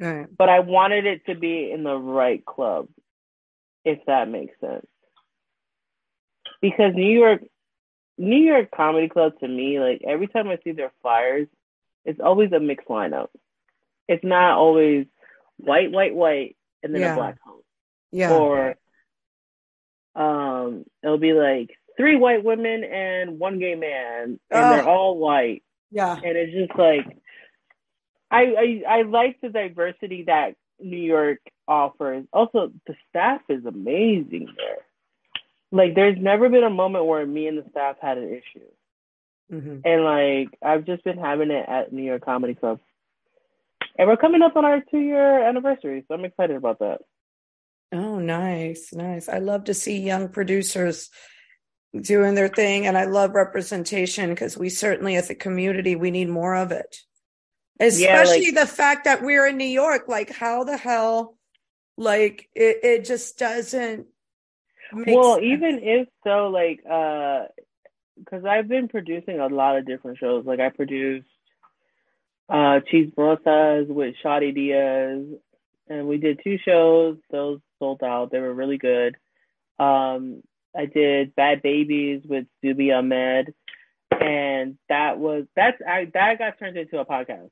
[0.00, 0.26] Right.
[0.34, 2.88] But I wanted it to be in the right club,
[3.84, 4.86] if that makes sense.
[6.62, 7.42] Because New York
[8.16, 11.48] New York Comedy Club to me, like every time I see their flyers,
[12.04, 13.28] it's always a mixed lineup.
[14.08, 15.06] It's not always
[15.58, 17.12] white, white, white, and then yeah.
[17.12, 17.64] a black host.
[18.12, 18.32] Yeah.
[18.32, 18.74] Or
[20.14, 25.62] um it'll be like three white women and one gay man and they're all white.
[25.90, 26.14] Yeah.
[26.14, 27.06] And it's just like
[28.30, 32.24] I, I I like the diversity that New York offers.
[32.32, 34.78] Also the staff is amazing there.
[35.72, 38.66] Like there's never been a moment where me and the staff had an issue.
[39.52, 39.80] Mm-hmm.
[39.84, 42.80] And like I've just been having it at New York Comedy Club.
[43.98, 47.00] And we're coming up on our two year anniversary, so I'm excited about that.
[47.92, 49.28] Oh, nice, nice.
[49.28, 51.10] I love to see young producers
[51.98, 56.28] doing their thing, and I love representation because we certainly, as a community, we need
[56.28, 56.96] more of it.
[57.80, 60.04] Especially yeah, like, the fact that we're in New York.
[60.06, 61.36] Like, how the hell?
[61.96, 64.06] Like, it, it just doesn't.
[64.92, 65.44] well, sense.
[65.46, 67.46] even if so, like, uh,
[68.18, 70.44] because I've been producing a lot of different shows.
[70.44, 71.26] Like, I produced
[72.48, 75.24] uh Cheese Chismosas with Shadi Diaz
[75.90, 77.18] and we did two shows.
[77.30, 78.30] Those sold out.
[78.30, 79.16] They were really good.
[79.80, 80.44] Um,
[80.76, 83.52] I did Bad Babies with Zuby Ahmed,
[84.12, 87.50] and that was that's I that got turned into a podcast.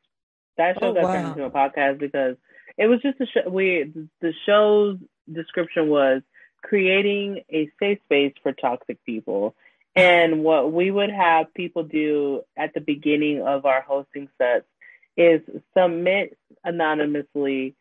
[0.57, 1.12] That show oh, got wow.
[1.12, 2.37] turned into a podcast because
[2.76, 3.51] it was just a show.
[3.51, 4.99] We the show's
[5.33, 6.22] description was
[6.62, 9.55] creating a safe space for toxic people.
[9.97, 14.66] And what we would have people do at the beginning of our hosting sets
[15.16, 15.41] is
[15.76, 17.74] submit anonymously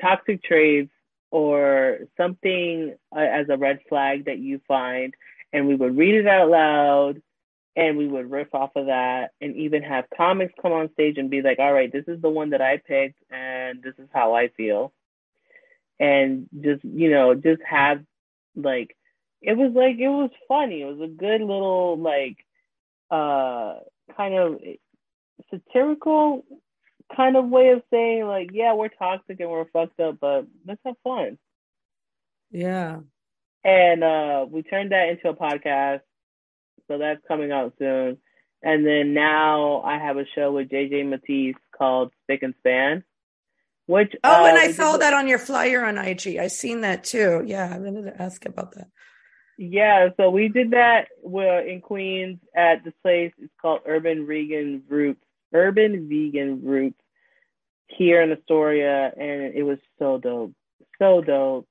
[0.00, 0.92] toxic traits
[1.30, 5.14] or something uh, as a red flag that you find,
[5.52, 7.22] and we would read it out loud
[7.76, 11.30] and we would riff off of that and even have comics come on stage and
[11.30, 14.34] be like, all right, this is the one that I picked and this is how
[14.34, 14.92] I feel.
[15.98, 18.02] And just, you know, just have
[18.56, 18.96] like,
[19.40, 20.82] it was like, it was funny.
[20.82, 22.36] It was a good little, like,
[23.10, 23.76] uh,
[24.16, 24.60] kind of
[25.50, 26.44] satirical
[27.14, 30.80] kind of way of saying like, yeah, we're toxic and we're fucked up, but let's
[30.84, 31.38] have fun.
[32.50, 33.00] Yeah.
[33.64, 36.00] And uh, we turned that into a podcast,
[36.88, 38.18] so that's coming out soon.
[38.62, 43.04] And then now I have a show with JJ Matisse called Spick and Span.
[43.86, 46.36] Which oh, uh, and I saw that on your flyer on IG.
[46.36, 47.42] I seen that too.
[47.44, 48.88] Yeah, I wanted to ask about that.
[49.58, 53.32] Yeah, so we did that We're in Queens at this place.
[53.38, 57.00] It's called Urban Vegan Roots urban vegan roots
[57.88, 60.52] here in Astoria, and it was so dope,
[60.98, 61.66] so dope.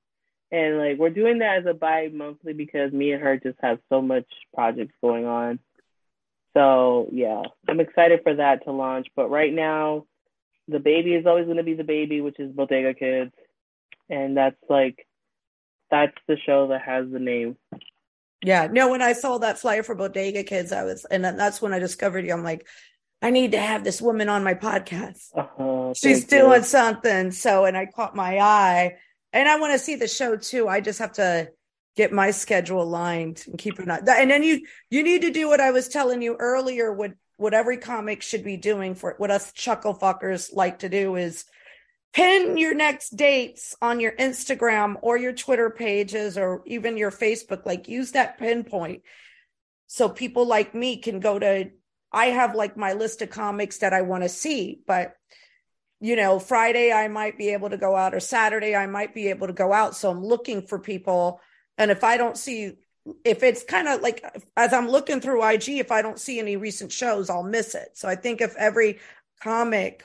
[0.52, 4.02] And like we're doing that as a bi-monthly because me and her just have so
[4.02, 5.60] much projects going on.
[6.54, 9.06] So yeah, I'm excited for that to launch.
[9.14, 10.06] But right now,
[10.66, 13.32] the baby is always going to be the baby, which is Bodega Kids,
[14.08, 15.06] and that's like
[15.90, 17.56] that's the show that has the name.
[18.42, 18.90] Yeah, no.
[18.90, 22.26] When I saw that flyer for Bodega Kids, I was, and that's when I discovered
[22.26, 22.32] you.
[22.32, 22.66] I'm like,
[23.22, 25.28] I need to have this woman on my podcast.
[25.34, 26.64] Uh-huh, She's doing you.
[26.64, 27.30] something.
[27.32, 28.96] So, and I caught my eye
[29.32, 30.68] and I want to see the show too.
[30.68, 31.50] I just have to
[31.96, 34.08] get my schedule aligned and keep it on.
[34.08, 36.92] And then you, you need to do what I was telling you earlier.
[36.92, 41.16] What, what every comic should be doing for what us chuckle fuckers like to do
[41.16, 41.44] is
[42.12, 47.66] pin your next dates on your Instagram or your Twitter pages or even your Facebook.
[47.66, 49.02] Like use that pinpoint
[49.86, 51.70] so people like me can go to
[52.12, 55.14] I have like my list of comics that I want to see, but
[56.00, 59.28] you know, Friday I might be able to go out or Saturday I might be
[59.28, 59.94] able to go out.
[59.94, 61.40] So I'm looking for people.
[61.76, 62.72] And if I don't see,
[63.24, 64.24] if it's kind of like
[64.56, 67.90] as I'm looking through IG, if I don't see any recent shows, I'll miss it.
[67.94, 68.98] So I think if every
[69.42, 70.04] comic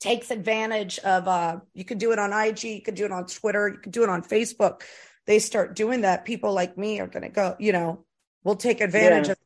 [0.00, 3.26] takes advantage of, uh, you could do it on IG, you could do it on
[3.26, 4.82] Twitter, you could do it on Facebook.
[5.26, 6.24] They start doing that.
[6.24, 8.04] People like me are going to go, you know,
[8.42, 9.32] we'll take advantage yeah.
[9.32, 9.38] of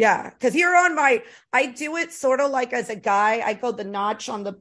[0.00, 1.22] yeah, because you're on my.
[1.52, 3.42] I do it sort of like as a guy.
[3.44, 4.54] I go the notch on the,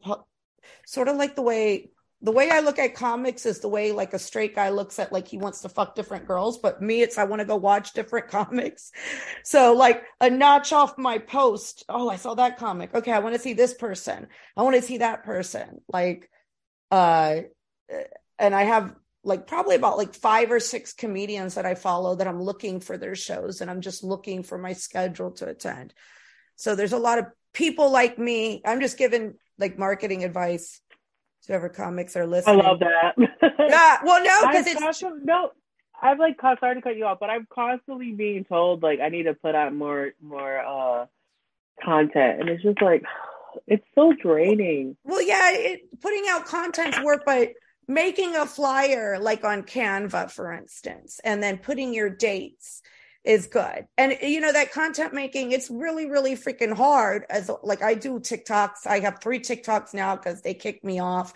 [0.86, 1.90] sort of like the way
[2.22, 5.14] the way I look at comics is the way like a straight guy looks at
[5.14, 7.94] like he wants to fuck different girls, but me it's I want to go watch
[7.94, 8.92] different comics.
[9.44, 11.86] So like a notch off my post.
[11.88, 12.94] Oh, I saw that comic.
[12.94, 14.28] Okay, I want to see this person.
[14.58, 15.80] I want to see that person.
[15.88, 16.30] Like
[16.92, 17.42] uh
[18.38, 18.94] and I have
[19.30, 22.98] like probably about like five or six comedians that I follow that I'm looking for
[22.98, 25.94] their shows and I'm just looking for my schedule to attend.
[26.58, 28.62] So there's a lot of people like me.
[28.66, 30.82] I'm just giving like marketing advice
[31.44, 32.60] to whoever comics are listening.
[32.60, 33.14] I love that.
[33.70, 34.00] yeah.
[34.04, 35.52] Well, no, because it's constantly, no.
[36.02, 39.24] I've like sorry to cut you off, but I'm constantly being told like I need
[39.24, 41.06] to put out more more uh
[41.84, 43.04] content, and it's just like
[43.68, 44.98] it's so draining.
[45.04, 47.50] Well, yeah, it, putting out content's work, but
[47.90, 52.84] making a flyer like on Canva, for instance, and then putting your dates
[53.26, 53.88] is good.
[53.98, 57.26] And you know that content making, it's really, really freaking hard.
[57.30, 61.34] As like I do TikToks, I have three TikToks now because they kicked me off.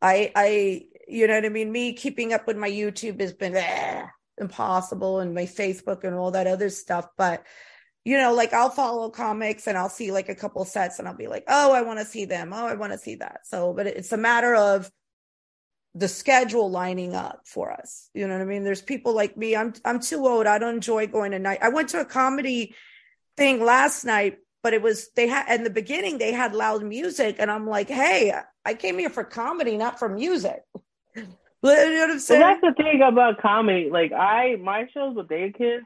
[0.00, 1.70] I, I, you know what I mean.
[1.70, 4.06] Me keeping up with my YouTube has been eh,
[4.38, 7.06] impossible, and my Facebook and all that other stuff.
[7.18, 7.44] But
[8.04, 11.14] you know, like I'll follow comics and I'll see like a couple sets, and I'll
[11.14, 12.52] be like, oh, I want to see them.
[12.54, 13.40] Oh, I want to see that.
[13.44, 14.90] So, but it's a matter of
[15.94, 18.08] the schedule lining up for us.
[18.14, 18.64] You know what I mean?
[18.64, 19.54] There's people like me.
[19.54, 20.46] I'm I'm too old.
[20.46, 21.58] I don't enjoy going to night.
[21.62, 22.74] I went to a comedy
[23.36, 27.36] thing last night, but it was they had in the beginning they had loud music,
[27.38, 28.32] and I'm like, hey,
[28.64, 30.62] I came here for comedy, not for music.
[31.14, 31.30] you know
[31.62, 32.40] what I'm saying?
[32.40, 33.90] Well, that's the thing about comedy.
[33.90, 35.84] Like I, my shows with their kids,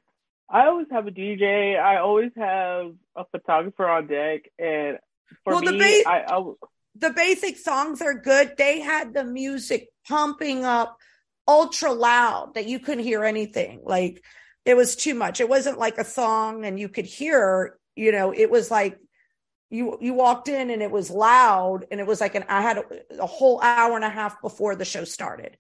[0.49, 1.77] I always have a DJ.
[1.79, 4.99] I always have a photographer on deck, and
[5.43, 6.53] for well, me, ba- I, I
[6.99, 8.57] the basic songs are good.
[8.57, 10.97] They had the music pumping up
[11.49, 13.81] ultra loud that you couldn't hear anything.
[13.85, 14.23] Like
[14.65, 15.41] it was too much.
[15.41, 18.99] It wasn't like a song and you could hear, you know, it was like
[19.71, 22.79] you you walked in and it was loud and it was like an I had
[22.79, 22.85] a,
[23.21, 25.57] a whole hour and a half before the show started.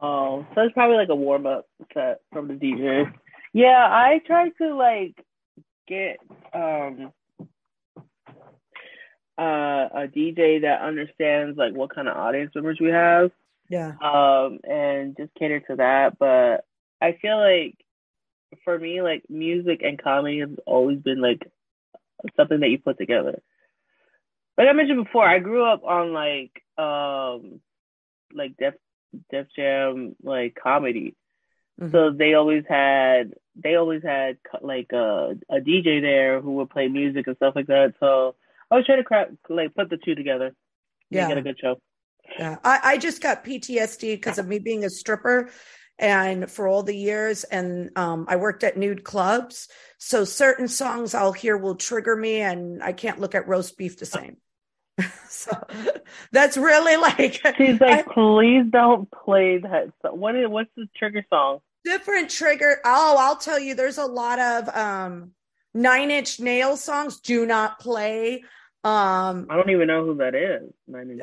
[0.00, 3.12] Oh, so it's probably like a warm up set from the DJ.
[3.52, 5.14] Yeah, I try to like
[5.88, 6.18] get
[6.52, 7.12] um
[9.38, 13.30] uh, a DJ that understands like what kind of audience members we have.
[13.68, 13.92] Yeah.
[14.00, 16.18] Um, and just cater to that.
[16.18, 16.64] But
[17.00, 17.76] I feel like
[18.64, 21.46] for me, like music and comedy has always been like
[22.36, 23.42] something that you put together.
[24.56, 27.60] Like I mentioned before, I grew up on like um
[28.32, 28.74] like Def
[29.30, 31.14] Def Jam like comedy.
[31.80, 31.92] Mm-hmm.
[31.92, 36.88] So they always had they always had like a a DJ there who would play
[36.88, 37.94] music and stuff like that.
[38.00, 38.34] So
[38.70, 40.54] I was trying to crack, like put the two together.
[41.10, 41.76] Yeah, get a good show.
[42.38, 45.50] Yeah, I, I just got PTSD because of me being a stripper,
[45.98, 49.68] and for all the years, and um, I worked at nude clubs.
[49.98, 53.98] So certain songs I'll hear will trigger me, and I can't look at roast beef
[53.98, 54.38] the same.
[55.28, 55.52] so
[56.32, 59.92] that's really like she's like, I, please don't play that.
[60.02, 61.60] What is what's the trigger song?
[61.84, 62.80] Different trigger.
[62.84, 63.74] Oh, I'll tell you.
[63.74, 65.32] There's a lot of um
[65.76, 67.20] Nine Inch Nail songs.
[67.20, 68.42] Do not play.
[68.82, 70.62] Um, I don't even know who that is.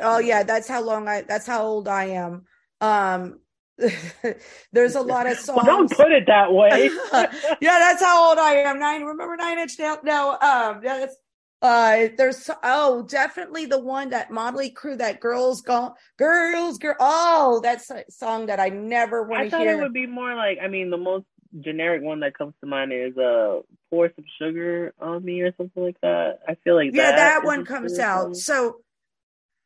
[0.02, 1.22] Oh yeah, that's how long I.
[1.22, 2.46] That's how old I am.
[2.80, 3.40] Um,
[4.72, 5.64] there's a lot of songs.
[5.66, 6.90] well, don't put it that way.
[7.62, 8.80] yeah, that's how old I am.
[8.80, 9.04] Nine.
[9.04, 10.00] Remember Nine Inch Nails?
[10.04, 10.38] No.
[10.40, 11.16] Um, that's.
[11.62, 16.96] Uh, there's oh, definitely the one that Mötley Crüe that girls go, girls, girl.
[17.00, 19.70] Oh, that's a song that I never want to hear.
[19.70, 20.58] I thought it would be more like.
[20.62, 21.26] I mean, the most
[21.60, 25.84] generic one that comes to mind is uh pour some sugar on me or something
[25.84, 26.40] like that.
[26.48, 28.36] I feel like yeah, that, that one comes out.
[28.36, 28.78] So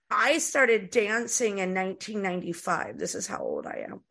[0.10, 2.98] I started dancing in 1995.
[2.98, 4.02] This is how old I am,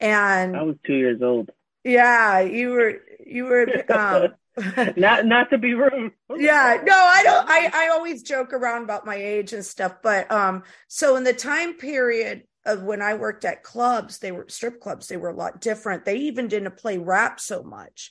[0.00, 1.50] and I was two years old.
[1.84, 4.34] Yeah, you were you were um,
[4.96, 6.12] not not to be rude.
[6.36, 7.48] yeah, no, I don't.
[7.48, 11.32] I I always joke around about my age and stuff, but um, so in the
[11.32, 15.08] time period of when I worked at clubs, they were strip clubs.
[15.08, 16.04] They were a lot different.
[16.04, 18.10] They even didn't play rap so much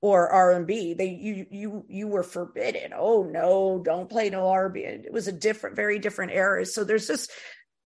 [0.00, 0.94] or R&B.
[0.94, 2.92] They you you you were forbidden.
[2.94, 4.80] Oh no, don't play no R&B.
[4.80, 6.64] It was a different very different era.
[6.66, 7.28] So there's this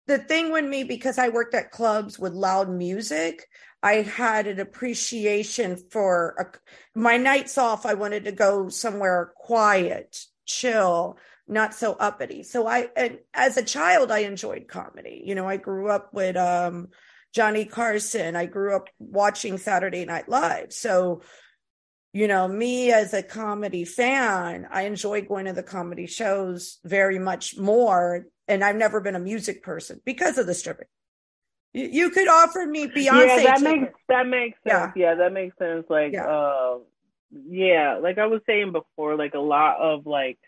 [0.07, 3.47] the thing with me because I worked at clubs with loud music,
[3.81, 7.85] I had an appreciation for a, my nights off.
[7.85, 11.17] I wanted to go somewhere quiet, chill,
[11.49, 12.43] not so uppity.
[12.43, 15.23] So I, and as a child, I enjoyed comedy.
[15.25, 16.89] You know, I grew up with um,
[17.33, 18.35] Johnny Carson.
[18.35, 20.71] I grew up watching Saturday Night Live.
[20.71, 21.21] So,
[22.13, 27.19] you know, me as a comedy fan, I enjoy going to the comedy shows very
[27.19, 28.25] much more.
[28.47, 30.87] And I've never been a music person because of the stripping.
[31.73, 33.27] You, you could offer me Beyonce.
[33.27, 34.91] Yeah, that makes that makes sense.
[34.95, 35.85] Yeah, yeah that makes sense.
[35.87, 36.25] Like, yeah.
[36.25, 36.77] uh,
[37.47, 40.39] yeah, like I was saying before, like a lot of like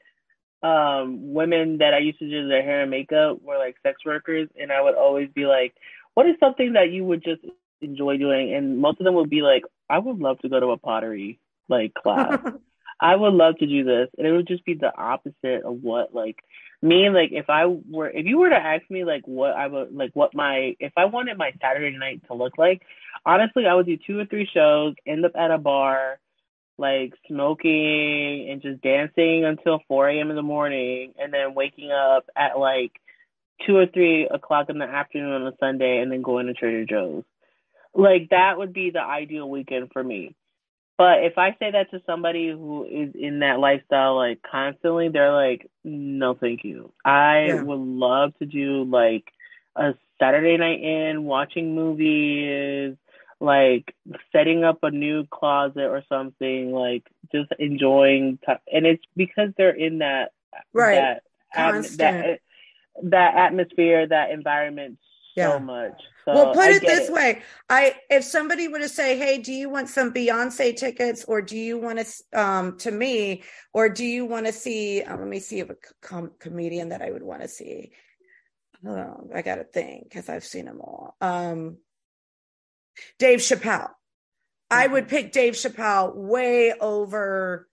[0.64, 4.48] um, women that I used to do their hair and makeup were like sex workers,
[4.60, 5.74] and I would always be like,
[6.14, 7.42] "What is something that you would just
[7.82, 10.68] enjoy doing?" And most of them would be like, "I would love to go to
[10.68, 12.40] a pottery like class.
[13.00, 16.14] I would love to do this," and it would just be the opposite of what
[16.14, 16.44] like
[16.84, 19.94] me like if I were if you were to ask me like what I would
[19.94, 22.84] like what my if I wanted my Saturday night to look like,
[23.26, 26.20] honestly, I would do two or three shows, end up at a bar
[26.82, 30.30] like smoking and just dancing until 4 a.m.
[30.32, 32.92] in the morning and then waking up at like
[33.66, 36.86] 2 or 3 o'clock in the afternoon on a Sunday and then going to Trader
[36.86, 37.24] Joe's.
[37.94, 40.36] Like that would be the ideal weekend for me.
[40.98, 45.34] But if I say that to somebody who is in that lifestyle like constantly, they're
[45.34, 46.92] like, no, thank you.
[47.06, 47.62] I yeah.
[47.62, 49.26] would love to do like
[49.76, 52.98] a Saturday night in, watching movies,
[53.42, 53.96] like
[54.32, 58.40] setting up a new closet or something, like just enjoying.
[58.72, 60.32] And it's because they're in that
[60.74, 61.24] right that
[61.56, 62.40] at- that
[63.04, 65.00] that atmosphere, that environment
[65.36, 65.52] yeah.
[65.52, 65.94] so much.
[66.26, 67.14] So well, put it this it.
[67.14, 71.42] way: I if somebody were to say, "Hey, do you want some Beyonce tickets, or
[71.42, 73.42] do you want to um to me,
[73.74, 77.02] or do you want to see?" Uh, let me see if a com- comedian that
[77.02, 77.92] I would want to see.
[78.86, 81.16] Oh, I got to think because I've seen them all.
[81.22, 81.78] Um,
[83.20, 83.90] Dave Chappelle.
[84.70, 85.16] I would mm-hmm.
[85.16, 87.68] pick Dave Chappelle way over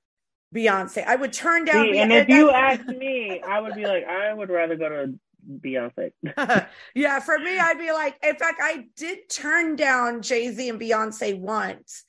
[0.54, 1.04] Beyonce.
[1.06, 1.84] I would turn down.
[1.92, 5.18] See, and if you ask me, I would be like, I would rather go to
[5.48, 6.12] Beyonce.
[6.94, 10.80] yeah, for me, I'd be like, in fact, I did turn down Jay Z and
[10.80, 12.04] Beyonce once,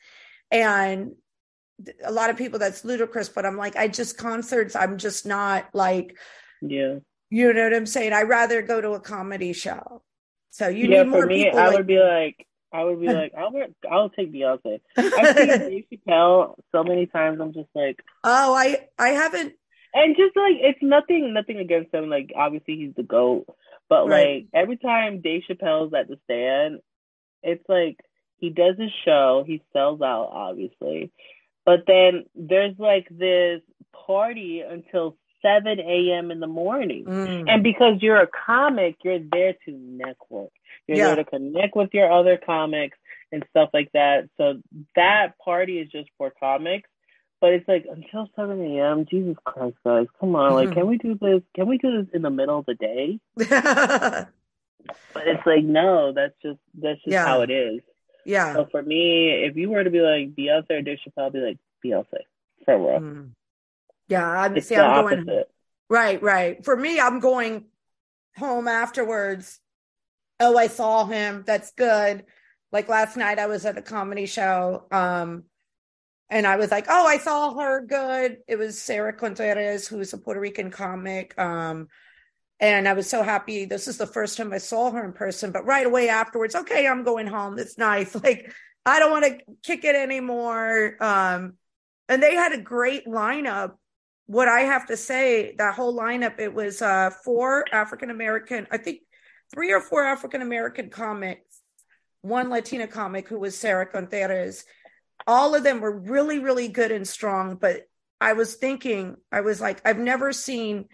[0.52, 1.12] and
[2.04, 4.76] a lot of people that's ludicrous, but I'm like, I just concerts.
[4.76, 6.18] I'm just not like,
[6.62, 6.96] yeah,
[7.30, 8.14] you know what I'm saying.
[8.14, 10.02] I rather go to a comedy show.
[10.50, 11.60] So you yeah, need more for me, people.
[11.60, 13.52] I like, would be like, I would be like, I'll
[13.90, 14.80] I'll take Beyonce.
[14.98, 17.40] I've seen Dave Chappelle so many times.
[17.42, 19.54] I'm just like, oh, I I haven't.
[19.94, 22.10] and just like it's nothing, nothing against him.
[22.10, 23.46] Like obviously he's the goat,
[23.90, 24.46] but Right.
[24.54, 26.80] like every time Dave Chappelle's at the stand,
[27.44, 27.98] it's like
[28.38, 31.12] he does his show, he sells out obviously,
[31.66, 33.62] but then there's like this
[34.06, 36.32] party until seven a.m.
[36.32, 37.06] in the morning.
[37.06, 37.50] Mm.
[37.50, 40.52] And because you're a comic, you're there to network.
[40.90, 41.06] You're Yeah.
[41.16, 42.98] there to connect with your other comics
[43.32, 44.28] and stuff like that.
[44.38, 44.60] So
[44.96, 46.90] that party is just for comics.
[47.40, 49.06] But it's like until seven a.m.
[49.10, 50.54] Jesus Christ, guys, come on!
[50.56, 51.42] Like, can we do this?
[51.56, 53.20] Can we do this in the middle of the day?
[55.14, 57.26] But it's like, no, that's just that's just Yeah.
[57.26, 57.82] how it is.
[58.26, 58.54] yeah.
[58.54, 61.58] So for me, if you were to be like Beyonce or Dave Chappelle, be like
[61.84, 62.24] Beyonce
[62.66, 63.00] for real.
[63.00, 63.30] Mm.
[64.08, 65.44] Yeah, I'm see, I'm going
[65.90, 66.64] right, right.
[66.66, 67.66] For me, I'm going
[68.38, 69.60] home afterwards.
[70.40, 71.44] Oh, I saw him.
[71.46, 72.26] That's good.
[72.72, 75.44] Like last night, I was at a comedy show, um,
[76.30, 77.82] and I was like, "Oh, I saw her.
[77.86, 81.88] Good." It was Sarah Contreras, who's a Puerto Rican comic, um,
[82.60, 83.66] and I was so happy.
[83.66, 85.52] This is the first time I saw her in person.
[85.52, 87.58] But right away afterwards, okay, I'm going home.
[87.60, 88.16] It's nice.
[88.24, 88.54] Like
[88.86, 90.96] I don't want to kick it anymore.
[91.02, 91.54] Um,
[92.08, 93.74] and they had a great lineup
[94.30, 98.78] what I have to say, that whole lineup, it was uh four African American, I
[98.78, 99.00] think
[99.54, 101.62] three or four African American comics,
[102.22, 104.66] one Latina comic who was Sarah Contreras.
[105.28, 107.56] All of them were really, really good and strong.
[107.56, 107.88] But
[108.22, 110.86] I was thinking, I was like, I've never seen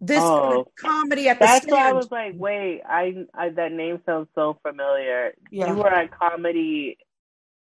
[0.00, 0.72] this kind of Oh.
[0.78, 4.58] comedy at the That's why I was like, wait, I, I that name sounds so
[4.62, 5.32] familiar.
[5.50, 5.68] Yeah.
[5.68, 6.98] You were at comedy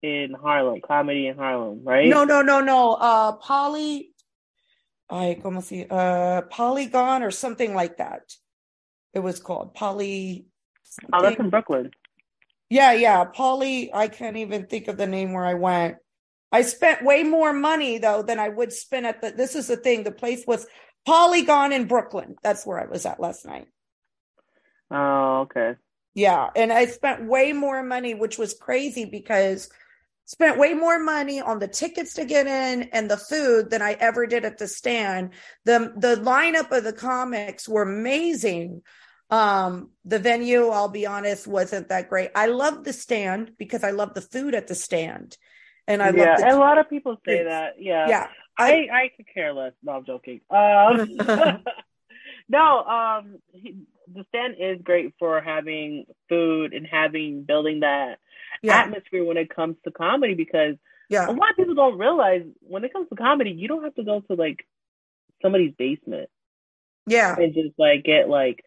[0.02, 2.08] in Harlem, comedy in Harlem, right?
[2.10, 2.94] No, no, no, no.
[2.94, 4.10] Uh Poly
[5.10, 8.34] I como si uh Polygon or something like that.
[9.14, 10.46] It was called Polly.
[11.12, 11.92] oh, that's in Brooklyn.
[12.70, 13.24] Yeah, yeah.
[13.26, 13.94] Polly.
[13.94, 15.98] I can't even think of the name where I went.
[16.52, 19.78] I spent way more money though than I would spend at the this is the
[19.78, 20.04] thing.
[20.04, 20.68] The place was
[21.06, 22.36] Polygon in Brooklyn.
[22.44, 23.68] That's where I was at last night.
[24.92, 25.76] Oh, okay.
[26.14, 29.70] Yeah, and I spent way more money, which was crazy because
[30.26, 33.94] spent way more money on the tickets to get in and the food than I
[33.94, 35.32] ever did at the stand.
[35.66, 38.84] The the lineup of the comics were amazing.
[39.34, 42.30] Um, the venue, I'll be honest, wasn't that great.
[42.36, 45.38] I love the stand because I love the food at the stand.
[45.88, 47.82] And I yeah, love the a lot of people say It's- that.
[47.82, 48.28] Yeah, yeah.
[48.60, 49.74] I, I could care less.
[49.82, 50.42] No, I'm joking.
[50.52, 51.18] Um,
[52.48, 53.78] no, um, he,
[54.14, 58.20] the stand is great for having food and having building that
[58.62, 60.76] yeah, atmosphere when it comes to comedy because
[61.10, 63.96] yeah, a lot of people don't realize when it comes to comedy, you don't have
[63.96, 64.64] to go to like
[65.42, 66.30] somebody's basement
[67.08, 68.64] yeah, and just like get like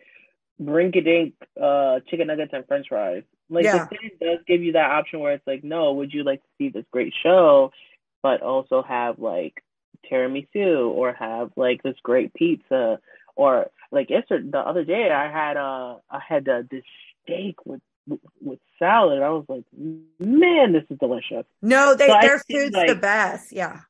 [0.58, 3.22] brink a dink uh chicken nuggets and french fries.
[3.48, 3.86] Like Yeah.
[3.90, 6.48] the city does give you that option where it's like, no, would you like to
[6.58, 7.72] see this great show,
[8.22, 9.62] but also have like
[10.10, 12.98] tiramisu or have like this great pizza
[13.34, 16.84] or like yesterday the other day I had uh I had uh, this
[17.22, 17.80] steak with
[18.40, 19.22] with salad.
[19.22, 19.64] I was like,
[20.18, 21.44] man, this is delicious.
[21.62, 23.52] No, they So their see, food's the best.
[23.52, 23.80] Yeah.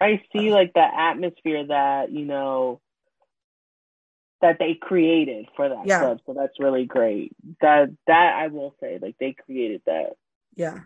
[0.00, 2.80] I see like the atmosphere that you know
[4.42, 6.00] that they created for that Yeah.
[6.00, 6.20] club.
[6.26, 7.32] So that's really great.
[7.60, 10.16] That that I will say, like they created that.
[10.54, 10.80] Yeah.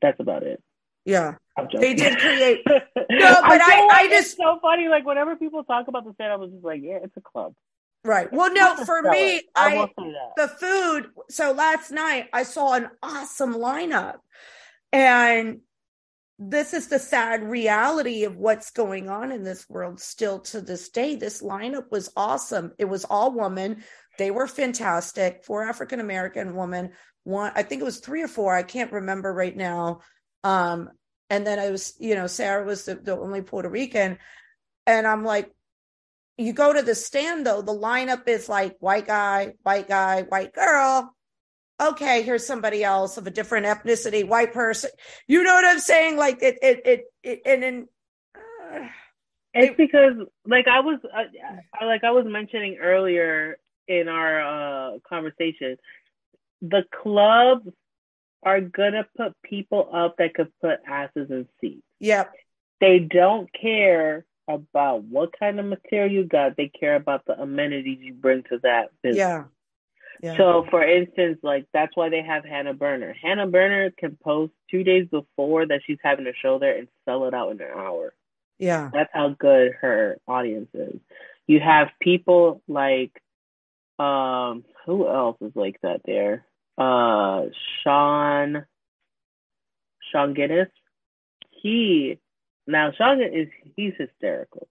[0.00, 0.62] That's about it.
[1.04, 1.34] Yeah.
[1.78, 4.88] They did create no, but I- I just- it's so funny.
[4.88, 7.54] Like whenever people talk about the stand, I was just like, yeah, it's a club.
[8.04, 8.30] Right.
[8.32, 9.42] Well, no, for me.
[9.54, 10.32] I I will say that.
[10.36, 11.10] the food.
[11.30, 14.16] So last night I saw an awesome lineup.
[14.92, 15.60] And
[16.38, 20.88] this is the sad reality of what's going on in this world still to this
[20.88, 21.14] day.
[21.14, 22.72] This lineup was awesome.
[22.78, 23.84] It was all women.
[24.18, 25.44] They were fantastic.
[25.44, 26.90] Four African American women.
[27.22, 28.54] One, I think it was three or four.
[28.54, 30.00] I can't remember right now.
[30.42, 30.90] Um,
[31.30, 34.18] and then I was, you know, Sarah was the, the only Puerto Rican.
[34.86, 35.50] And I'm like,
[36.36, 40.52] you go to the stand though, the lineup is like white guy, white guy, white
[40.52, 41.14] girl.
[41.80, 44.90] Okay, here's somebody else of a different ethnicity, white person.
[45.26, 46.16] You know what I'm saying?
[46.16, 47.88] Like it, it, it, it and then.
[48.36, 48.86] uh,
[49.54, 50.14] It's because,
[50.46, 55.76] like I was, uh, like I was mentioning earlier in our uh, conversation,
[56.62, 57.68] the clubs
[58.42, 61.82] are gonna put people up that could put asses in seats.
[61.98, 62.32] yep.
[62.80, 66.56] They don't care about what kind of material you got.
[66.56, 69.18] They care about the amenities you bring to that business.
[69.18, 69.44] Yeah.
[70.24, 70.38] Yeah.
[70.38, 73.12] So, for instance, like that's why they have Hannah Berner.
[73.12, 77.26] Hannah Berner can post two days before that she's having a show there and sell
[77.26, 78.14] it out in an hour.
[78.58, 78.88] yeah.
[78.90, 80.98] That's how good her audience is.
[81.46, 83.12] You have people like,
[83.98, 86.46] um, who else is like that there?
[86.78, 87.48] Uh,
[87.82, 88.64] Sean,
[90.10, 90.70] Sean Guinness.
[91.50, 92.18] He
[92.66, 94.68] now Sean is he's hysterical,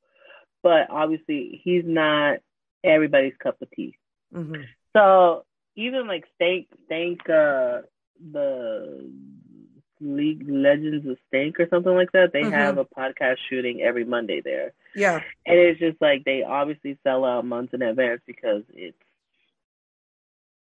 [0.64, 2.40] but obviously he's not
[2.84, 4.00] everybody's cup of tea.
[4.34, 4.66] Mhm.
[4.96, 5.46] So
[5.76, 7.82] even like Stank, Stank, uh,
[8.32, 9.12] the
[10.00, 12.52] League Legends of Stank or something like that, they Mhm.
[12.52, 15.24] have a podcast shooting every Monday there, Yeah.
[15.46, 18.98] and it's just like they obviously sell out months in advance because it's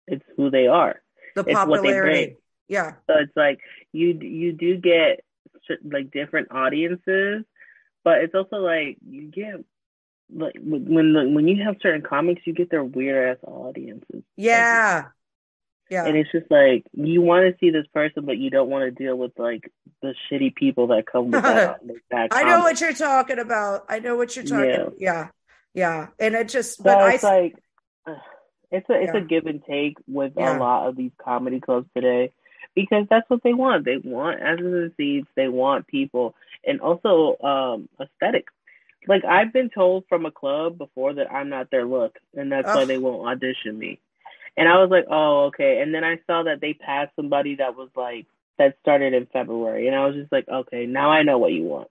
[0.08, 1.02] it's who they are.
[1.36, 2.26] The It's what they popularity.
[2.26, 2.38] bring.
[2.68, 2.96] Yeah.
[3.08, 3.60] So it's like
[3.91, 5.24] you you do get
[5.84, 7.46] like different audiences,
[8.04, 9.64] but it's also like you get
[10.34, 14.23] like when the, when you have certain comics, you get their weird ass audiences.
[14.35, 15.06] Yeah.
[15.89, 16.06] Yeah.
[16.06, 18.91] And it's just like you want to see this person, but you don't want to
[19.03, 21.80] deal with like the shitty people that come with that.
[22.11, 23.85] that I know what you're talking about.
[23.89, 24.89] I know what you're talking Yeah.
[24.99, 25.27] Yeah.
[25.73, 26.07] Yeah.
[26.19, 27.56] And it just So but I it's like
[28.06, 28.14] uh,
[28.72, 29.22] it's a it's Yeah.
[29.22, 30.57] a give and take with Yeah.
[30.57, 32.31] a lot of these comedy clubs today
[32.76, 33.85] because that's what they want.
[33.85, 35.27] They want and seats.
[35.35, 38.45] They want people and also um aesthetic.
[39.08, 42.68] Like I've been told from a club before that I'm not their look, and that's
[42.68, 44.00] why they won't audition me.
[44.58, 45.82] And I was like, oh okay.
[45.82, 48.28] And then I saw that they passed somebody that was like
[48.58, 51.64] that started in February, and I was just like, okay, now I know what you
[51.64, 51.90] want.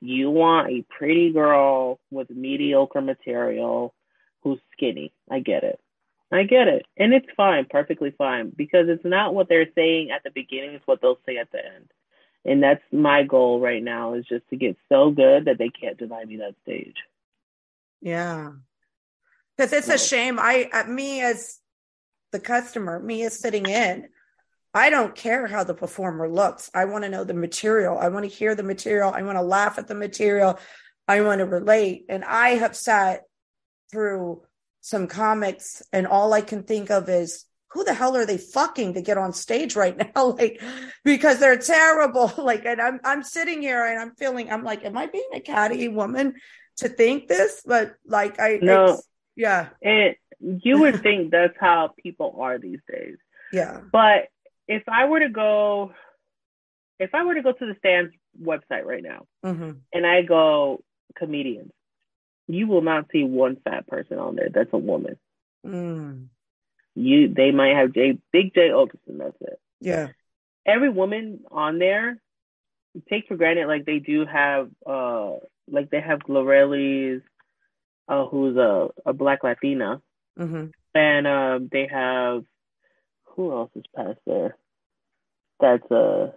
[0.00, 3.94] You want a pretty girl with mediocre material
[4.42, 5.12] who's skinny.
[5.30, 5.80] I get it.
[6.32, 6.86] I get it.
[6.96, 10.86] And it's fine, perfectly fine, because it's not what they're saying at the beginning, it's
[10.86, 11.90] what they'll say at the end.
[12.46, 15.98] And that's my goal right now is just to get so good that they can't
[15.98, 16.94] deny me that stage.
[18.00, 18.52] Yeah.
[19.56, 20.38] Because it's a shame.
[20.38, 21.58] I, uh, me as
[22.30, 24.08] the customer, me as sitting in,
[24.72, 26.70] I don't care how the performer looks.
[26.72, 27.98] I want to know the material.
[27.98, 29.10] I want to hear the material.
[29.12, 30.58] I want to laugh at the material.
[31.08, 32.04] I want to relate.
[32.08, 33.22] And I have sat
[33.90, 34.42] through
[34.82, 38.94] some comics, and all I can think of is who the hell are they fucking
[38.94, 40.26] to get on stage right now?
[40.26, 40.60] like,
[41.04, 42.32] because they're terrible.
[42.38, 45.40] Like, and I'm I'm sitting here and I'm feeling I'm like, am I being a
[45.40, 46.34] catty woman
[46.78, 47.62] to think this?
[47.66, 48.84] But like, I No.
[48.84, 53.16] it's- yeah, And you would think that's how people are these days.
[53.52, 54.28] yeah, But
[54.66, 55.92] if I were to go
[56.98, 60.82] if I were to go to the stands website right now hmm and I go
[61.16, 61.72] comedians,
[62.48, 65.16] you will not see one fat person on there that's a woman.
[65.66, 66.28] mm,
[66.96, 69.60] You they might have J Big Jay Oakerson, that's it.
[69.80, 70.08] yeah,
[70.66, 72.20] Every woman on there,
[73.08, 75.32] take for granted like they do have uh
[75.70, 77.22] like they have Glorelli's
[78.08, 80.00] uh who's a, a black Latina
[80.38, 82.44] hmm and um they have
[83.36, 84.56] who else is past there?
[85.60, 86.32] That's uh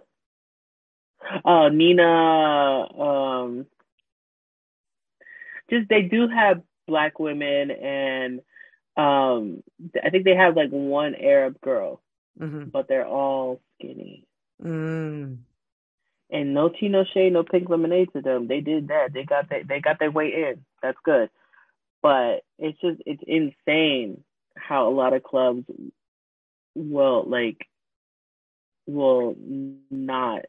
[1.44, 3.66] uh Nina um
[5.70, 8.40] just they do have black women and
[8.96, 9.62] um
[10.04, 12.02] I think they have like one Arab girl,
[12.38, 14.24] hmm but they're all skinny.
[14.62, 15.38] mm,
[16.30, 18.48] And no tea, no shade, no pink lemonade to them.
[18.48, 19.12] They did that.
[19.12, 20.64] They got that they got their way in.
[20.82, 21.30] That's good.
[22.02, 24.24] But it's just it's insane
[24.56, 25.64] how a lot of clubs
[26.74, 27.58] will like
[28.86, 29.36] will
[29.90, 30.42] not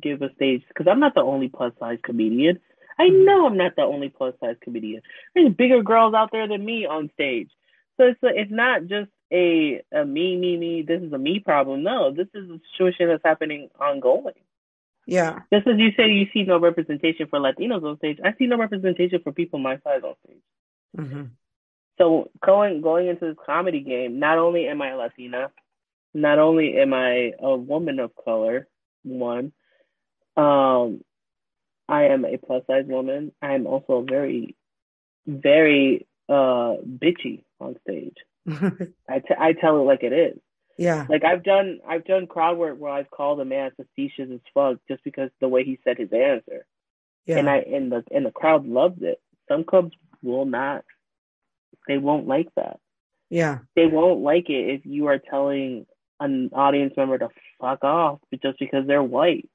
[0.00, 2.60] give a stage because I'm not the only plus size comedian.
[2.98, 3.24] I Mhm.
[3.24, 5.02] know I'm not the only plus size comedian.
[5.34, 7.50] There's bigger girls out there than me on stage.
[7.96, 10.82] So it's it's not just a a me me me.
[10.82, 11.82] This is a me problem.
[11.82, 14.34] No, this is a situation that's happening ongoing.
[15.06, 18.18] yeah, Just as you say, you see no representation for Latinos on stage.
[18.24, 20.42] I see no representation for people my size on stage.
[20.96, 21.24] hmm
[21.98, 25.50] So going going into this comedy game, not only am I Latina,
[26.14, 28.68] not only am I a woman of color,
[29.04, 29.52] one,
[30.36, 31.02] um,
[31.88, 33.32] I am a plus size woman.
[33.42, 34.56] I am also very,
[35.26, 38.16] very uh bitchy on stage.
[39.08, 40.38] I, t- I tell it like it is.
[40.78, 44.40] yeah, Like I've done I've done crowd work where I've called a man facetious as
[44.54, 46.66] fuck just because the way he said his answer.
[47.26, 49.20] yeah, And I and the and the crowd loved it.
[49.48, 49.92] Some clubs
[50.22, 50.84] will not
[51.86, 52.78] they won't like that.
[53.30, 55.86] yeah, They won't like it if you are telling
[56.20, 57.28] an audience member to
[57.60, 59.48] fuck off just because they're white.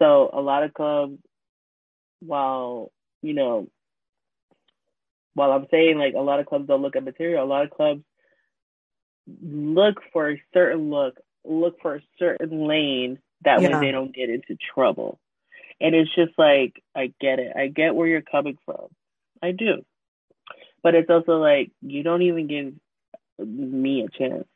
[0.00, 1.18] So a lot of clubs
[2.20, 3.68] while, you know,
[5.34, 7.70] while I'm saying like a lot of clubs don't look at material, a lot of
[7.70, 8.02] clubs
[9.42, 13.68] look for a certain look, look for a certain lane that Yeah.
[13.68, 15.20] way they don't get into trouble.
[15.80, 17.52] And it's just like I get it.
[17.56, 18.88] I get where you're coming from.
[19.42, 19.84] I do.
[20.82, 22.74] But it's also like you don't even give
[23.46, 24.46] me a chance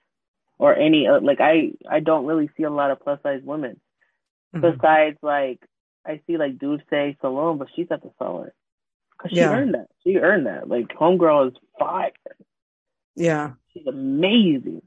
[0.59, 3.81] or any uh, like I I don't really see a lot of plus size women
[4.55, 4.61] Mhm.
[4.61, 5.61] besides like
[6.07, 8.55] I see like dudes say Salome, but she's at the cellar
[9.17, 9.51] because she Yeah.
[9.53, 9.89] earned that.
[10.05, 10.69] She earned that.
[10.69, 12.13] Like homegirl is fire.
[13.17, 14.83] yeah, She's amazing.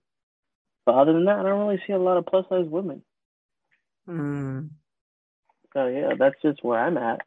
[0.86, 3.04] But other than that, I don't really see a lot of plus size women.
[4.08, 4.70] mm.
[5.74, 7.22] So yeah, that's just where I'm at.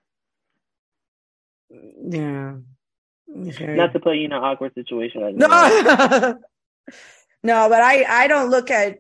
[1.70, 2.56] Yeah.
[3.36, 3.76] Okay.
[3.76, 5.46] Not to put you in an awkward situation like no.
[7.42, 8.98] no, but I I don't look at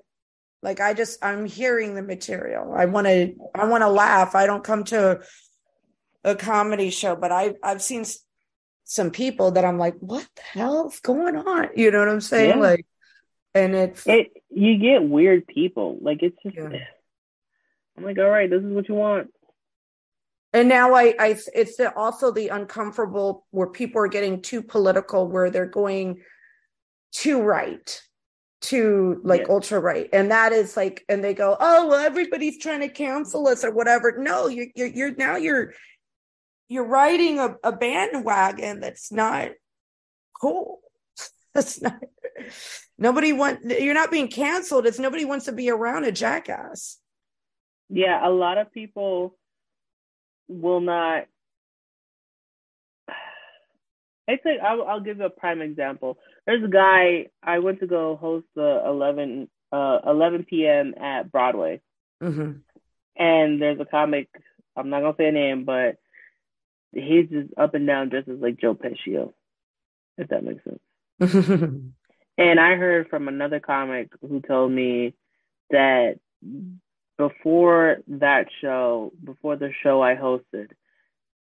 [0.62, 2.72] like I just I'm hearing the material.
[2.74, 4.34] I want to I want to laugh.
[4.34, 5.20] I don't come to
[6.24, 8.04] a comedy show, but I I've seen
[8.84, 11.68] some people that I'm like, what the hell's going on?
[11.76, 12.56] You know what I'm saying?
[12.58, 12.62] Yeah.
[12.62, 12.86] Like,
[13.54, 14.28] and it's it.
[14.50, 15.98] You get weird people.
[16.00, 16.56] Like it's just.
[16.56, 16.84] Yeah.
[17.96, 19.30] I'm like, all right, this is what you want.
[20.52, 25.28] And now I, I, it's the, also the uncomfortable where people are getting too political,
[25.28, 26.22] where they're going
[27.12, 28.02] too right,
[28.62, 29.52] to like yeah.
[29.52, 33.48] ultra right, and that is like, and they go, oh well, everybody's trying to cancel
[33.48, 34.16] us or whatever.
[34.18, 35.72] No, you're, you're, you're now you're,
[36.68, 39.50] you're riding a, a bandwagon that's not
[40.40, 40.80] cool.
[41.54, 42.00] that's not.
[42.98, 43.64] Nobody want.
[43.64, 44.86] You're not being canceled.
[44.86, 46.98] It's nobody wants to be around a jackass.
[47.88, 49.36] Yeah, a lot of people
[50.48, 51.26] will not.
[54.30, 56.18] I think I'll, I'll give you a prime example.
[56.46, 60.94] There's a guy I went to go host the 11 uh 11 p.m.
[61.00, 61.80] at Broadway,
[62.22, 62.52] mm-hmm.
[63.16, 64.28] and there's a comic.
[64.76, 65.96] I'm not gonna say a name, but
[66.92, 69.32] he's just up and down dresses like Joe Pesci,
[70.16, 70.80] if that makes sense.
[72.38, 75.14] and I heard from another comic who told me
[75.70, 76.18] that
[77.18, 80.70] before that show, before the show I hosted,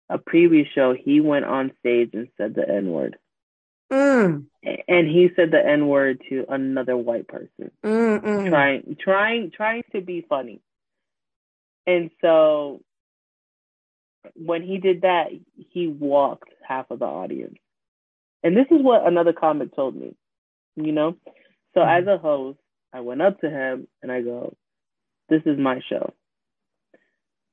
[0.10, 3.18] a previous show, he went on stage and said the N word.
[3.92, 4.46] Mm.
[4.88, 8.50] And he said the N word to another white person, Mm-mm.
[8.50, 10.62] trying, trying, trying to be funny.
[11.88, 12.82] And so
[14.36, 15.28] when he did that,
[15.70, 17.58] he walked half of the audience.
[18.44, 20.16] And this is what another comic told me,
[20.76, 21.16] you know?
[21.74, 22.60] So mm as a host,
[22.94, 24.56] I went up to him and I go,
[25.30, 26.14] this is my show.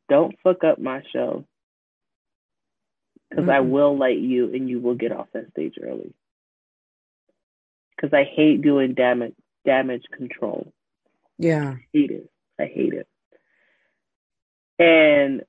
[0.09, 1.45] Don't fuck up my show
[3.33, 3.57] because mm-hmm.
[3.57, 6.13] I will light you and you will get off that stage early.
[7.97, 9.35] Because I hate doing damage
[9.65, 10.73] damage control.
[11.39, 12.31] Yeah, I hate it.
[12.61, 13.07] I hate it.
[14.79, 15.43] And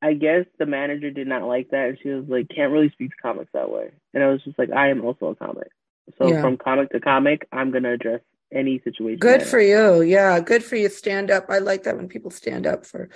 [0.00, 3.10] I guess the manager did not like that, and she was like, "Can't really speak
[3.10, 5.70] to comics that way." And I was just like, "I am also a comic,
[6.18, 6.42] so yeah.
[6.42, 8.20] from comic to comic, I'm gonna address
[8.52, 9.18] any situation.
[9.18, 10.02] Good for you.
[10.02, 10.88] Yeah, good for you.
[10.88, 11.46] Stand up.
[11.48, 13.08] I like that when people stand up for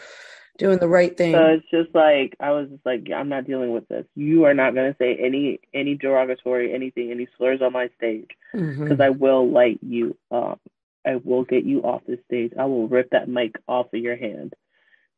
[0.59, 1.33] doing the right thing.
[1.33, 4.05] So it's just like I was just like, I'm not dealing with this.
[4.15, 8.29] You are not going to say any any derogatory anything, any slurs on my stage,
[8.53, 9.03] because mm-hmm.
[9.03, 10.61] I will light you up.
[11.07, 12.53] I will get you off the stage.
[12.59, 14.55] I will rip that mic off of your hand,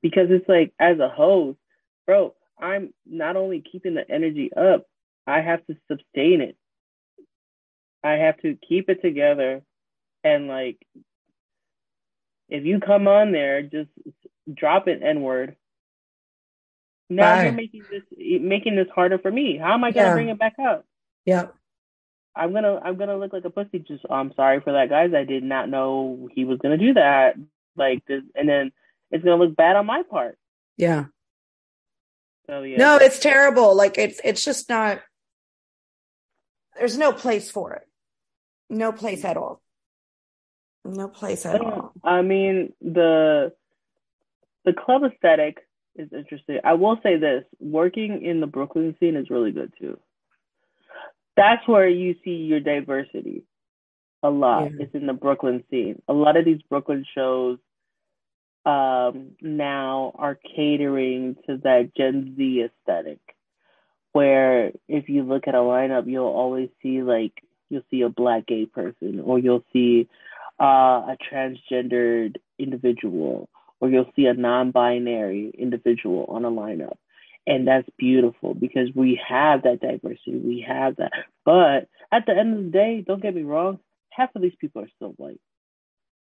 [0.02, 1.58] because it's like as a host,
[2.06, 2.34] bro.
[2.62, 4.86] I'm not only keeping the energy up,
[5.26, 6.56] I have to sustain it.
[8.04, 9.62] I have to keep it together
[10.22, 10.76] and like
[12.50, 13.88] if you come on there, just
[14.52, 15.56] drop an N word.
[17.08, 17.44] Now Bye.
[17.44, 18.02] you're making this
[18.40, 19.58] making this harder for me.
[19.58, 20.14] How am I gonna yeah.
[20.14, 20.84] bring it back up?
[21.24, 21.46] Yeah.
[22.36, 23.80] I'm gonna I'm gonna look like a pussy.
[23.80, 25.12] Just oh, I'm sorry for that, guys.
[25.14, 27.34] I did not know he was gonna do that.
[27.76, 28.72] Like this, and then
[29.10, 30.38] it's gonna look bad on my part.
[30.76, 31.06] Yeah.
[32.46, 32.78] So yeah.
[32.78, 33.74] No, it's terrible.
[33.74, 35.00] Like it's it's just not.
[36.78, 37.82] There's no place for it.
[38.68, 39.60] No place at all.
[40.84, 41.92] No place at all.
[42.04, 43.52] I mean the
[44.64, 45.58] the club aesthetic
[45.96, 46.58] is interesting.
[46.64, 49.98] I will say this: working in the Brooklyn scene is really good too.
[51.36, 53.44] That's where you see your diversity
[54.22, 54.72] a lot.
[54.72, 54.84] Yeah.
[54.84, 56.02] It's in the Brooklyn scene.
[56.08, 57.58] A lot of these Brooklyn shows
[58.66, 63.20] um, now are catering to that Gen Z aesthetic,
[64.12, 67.32] where if you look at a lineup, you'll always see like
[67.70, 70.08] you'll see a black gay person, or you'll see
[70.60, 73.48] uh, a transgendered individual
[73.80, 76.96] or you'll see a non-binary individual on a lineup.
[77.46, 80.36] And that's beautiful because we have that diversity.
[80.36, 81.12] We have that.
[81.44, 83.80] But at the end of the day don't get me wrong
[84.10, 85.40] half of these people are still white.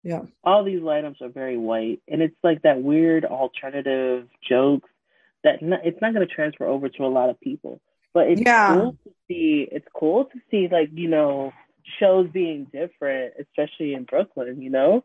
[0.02, 0.22] Yeah.
[0.42, 2.00] All these lineups are very white.
[2.08, 4.88] And it's like that weird alternative jokes
[5.44, 7.80] that not, it's not going to transfer over to a lot of people.
[8.12, 8.74] But it's yeah.
[8.74, 11.52] cool to see it's cool to see like you know
[12.00, 15.04] shows being different, especially in Brooklyn, you know?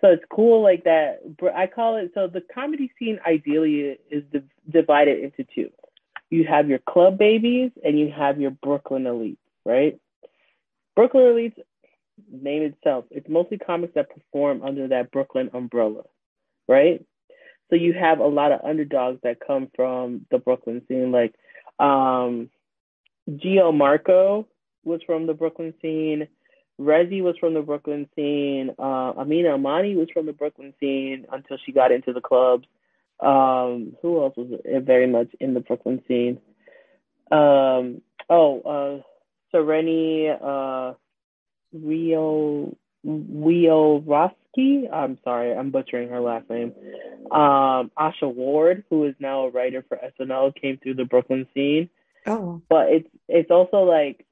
[0.00, 1.20] So it's cool like that.
[1.54, 4.24] I call it so the comedy scene ideally is
[4.68, 5.70] divided into two.
[6.30, 9.98] You have your club babies and you have your Brooklyn elites, right?
[10.96, 11.58] Brooklyn elites,
[12.30, 16.02] name itself, it's mostly comics that perform under that Brooklyn umbrella,
[16.68, 17.04] right?
[17.68, 21.34] So you have a lot of underdogs that come from the Brooklyn scene, like
[21.78, 22.50] um,
[23.28, 24.46] Gio Marco
[24.84, 26.28] was from the Brooklyn scene.
[26.80, 28.70] Rezi was from the Brooklyn scene.
[28.78, 32.66] Uh, Amina Amani was from the Brooklyn scene until she got into the clubs.
[33.20, 36.40] Um, who else was very much in the Brooklyn scene?
[37.30, 38.00] Um.
[38.28, 38.60] Oh.
[38.62, 39.56] Uh.
[39.56, 40.30] Sereni.
[40.30, 40.94] Uh.
[41.72, 42.76] Rio.
[43.04, 44.92] Rio Roski.
[44.92, 46.74] I'm sorry, I'm butchering her last name.
[47.30, 51.88] Um, Asha Ward, who is now a writer for SNL, came through the Brooklyn scene.
[52.26, 54.26] Oh, but it's it's also like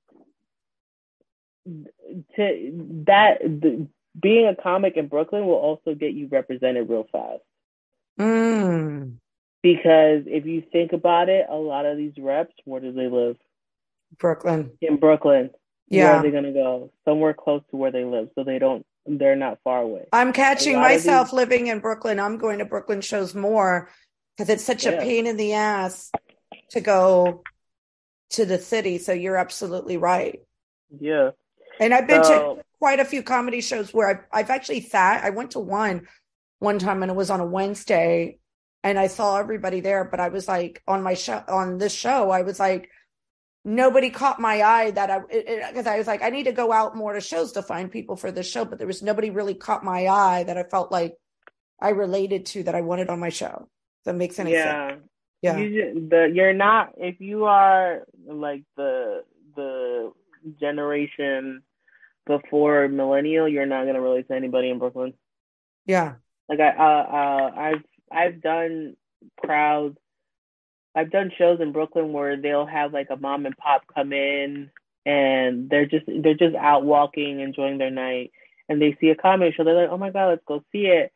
[2.37, 3.87] to that the,
[4.21, 7.43] being a comic in Brooklyn will also get you represented real fast.
[8.19, 9.15] mm.
[9.61, 13.37] Because if you think about it, a lot of these reps, where do they live?
[14.19, 14.71] Brooklyn.
[14.81, 15.51] In Brooklyn.
[15.89, 16.05] Yeah.
[16.05, 16.93] Where are they gonna go?
[17.05, 18.85] Somewhere close to where they live, so they don't.
[19.07, 20.07] They're not far away.
[20.13, 22.21] I'm catching A lot of myself these- living in Brooklyn.
[22.21, 23.91] I'm going to Brooklyn shows more
[24.37, 26.11] because it's such a pain in the ass
[26.71, 27.43] to go
[28.31, 28.99] to the city.
[28.99, 30.41] So you're absolutely right.
[31.01, 31.31] Yeah.
[31.81, 35.25] And I've been So- to quite a few comedy shows where I've, I've actually sat.
[35.25, 36.07] I went to one
[36.61, 38.39] one time and it was on a Wednesday
[38.83, 42.31] and I saw everybody there, but I was like on my show on this show,
[42.31, 42.91] I was like,
[43.65, 45.19] nobody caught my eye that I
[45.69, 48.17] because I was like, I need to go out more to shows to find people
[48.17, 51.15] for this show, but there was nobody really caught my eye that I felt like
[51.81, 53.69] I related to that I wanted on my show.
[54.05, 55.01] That makes any sense.
[55.43, 55.57] Yeah.
[55.57, 55.57] Yeah.
[55.59, 59.23] You the you're not if you are like the
[59.55, 60.13] the
[60.59, 61.63] generation
[62.29, 65.15] before millennial, you're not gonna relate to anybody in Brooklyn.
[65.85, 66.15] Yeah.
[66.49, 68.97] Like I uh, uh I've I've done
[69.41, 69.99] crowds
[70.95, 74.71] I've done shows in Brooklyn where they'll have like a mom and pop come in
[75.05, 78.31] and they're just they're just out walking, enjoying their night,
[78.69, 81.13] and they see a comedy show, they're like, Oh my god, let's go see it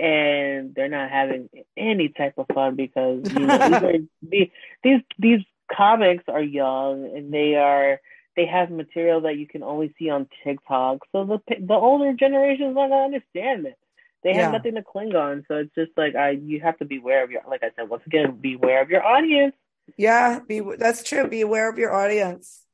[0.00, 4.48] and they're not having any type of fun because you know these are these
[4.82, 8.00] these these comics are young and they are
[8.36, 10.98] they have material that you can only see on TikTok.
[11.12, 13.76] So the the older generations not gonna understand it.
[14.22, 14.58] They have Yeah.
[14.58, 15.44] nothing to cling on.
[15.48, 17.88] So it's just like I you have to be aware of your like I said
[17.88, 19.54] once again be aware of your audience.
[19.96, 20.40] Yeah.
[20.46, 21.26] Be that's true.
[21.26, 22.64] Be aware of your audience.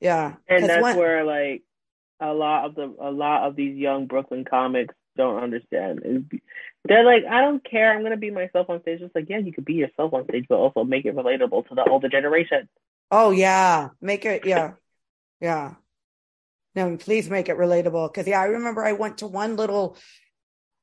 [0.00, 0.34] Yeah.
[0.48, 1.62] And that's when- where like
[2.20, 6.30] a lot of the a lot of these young Brooklyn comics don't understand.
[6.84, 7.92] They're like, I don't care.
[7.92, 9.00] I'm gonna be myself on stage.
[9.00, 11.74] It's like, yeah, you could be yourself on stage, but also make it relatable to
[11.74, 12.68] the older generation.
[13.10, 14.72] Oh yeah, make it yeah,
[15.40, 15.74] yeah.
[16.74, 19.96] No, please make it relatable because yeah, I remember I went to one little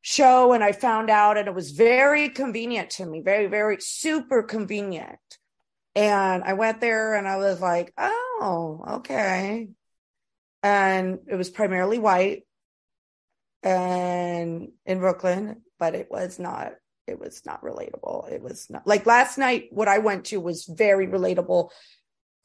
[0.02, 4.44] show and I found out and it was very convenient to me, very very super
[4.44, 5.19] convenient.
[5.95, 9.69] And I went there and I was like, oh, okay.
[10.61, 12.44] And it was primarily white
[13.64, 16.73] and in Brooklyn, but it was not
[17.07, 18.32] it was not relatable.
[18.32, 21.69] It was not like last night what I went to was very relatable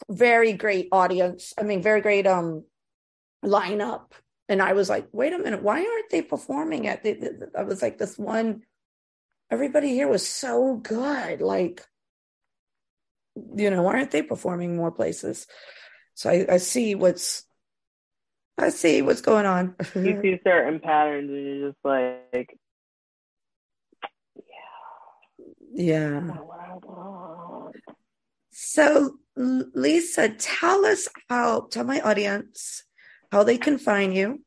[0.08, 1.52] very great audience.
[1.58, 2.64] I mean, very great um
[3.44, 4.12] lineup.
[4.48, 7.62] And I was like, wait a minute, why aren't they performing at the, the- I
[7.62, 8.62] was like, this one,
[9.50, 11.40] everybody here was so good.
[11.40, 11.86] Like,
[13.54, 15.46] you know, why aren't they performing more places?
[16.14, 17.44] So I, I see what's,
[18.58, 19.76] I see what's going on.
[19.94, 22.58] You see certain patterns, and you're just like,
[25.72, 26.20] yeah.
[26.20, 27.76] "What what I want."
[28.50, 32.84] So, Lissa, tell us how, tell my audience
[33.30, 34.42] how they can find you,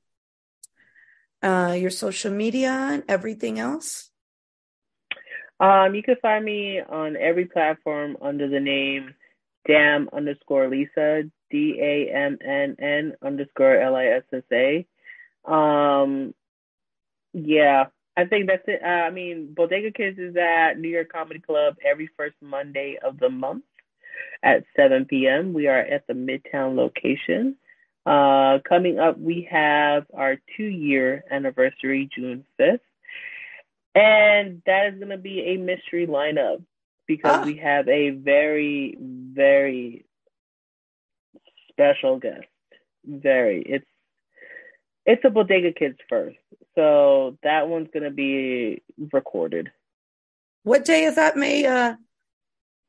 [1.42, 4.10] uh, your social media, and everything else.
[5.60, 9.16] Um, you can find me on every platform under the name
[9.66, 14.86] Dam underscore Lissa D A M N N underscore L I S S A.
[15.50, 16.34] Um,
[17.34, 17.86] yeah,
[18.18, 18.82] I think that's it.
[18.84, 23.18] Uh, I mean, Bodega Kids is at New York Comedy Club every first Monday of
[23.20, 23.64] the month
[24.42, 25.54] at 7 p.m.
[25.54, 27.56] We are at the Midtown location.
[28.06, 32.80] Uh, coming up, we have our two year anniversary, June 5th.
[33.96, 36.64] And that is going to be a mystery lineup
[37.08, 37.46] because Ah.
[37.46, 40.06] we have a very, very
[41.70, 42.46] special guest.
[43.06, 43.62] Very.
[43.62, 43.86] It's
[45.06, 46.38] it's a Bodega Kids first.
[46.76, 48.82] So that one's going to be
[49.12, 49.70] recorded
[50.64, 51.36] What day is that?
[51.38, 51.96] May uh,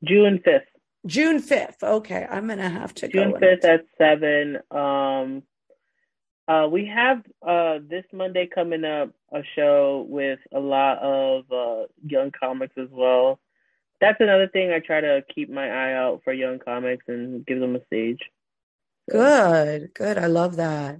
[0.03, 0.61] June 5th.
[1.05, 1.83] June fifth.
[1.83, 3.23] Okay, I'm gonna have to go.
[3.23, 4.57] June fifth at seven.
[4.71, 5.43] Um,
[6.47, 11.85] uh, we have uh this Monday coming up a show with a lot of uh
[12.05, 13.39] young comics as well.
[14.01, 17.59] That's another thing I try to keep my eye out for young comics and give
[17.59, 18.19] them a stage.
[19.09, 20.17] So, Good, good.
[20.17, 20.99] I love that.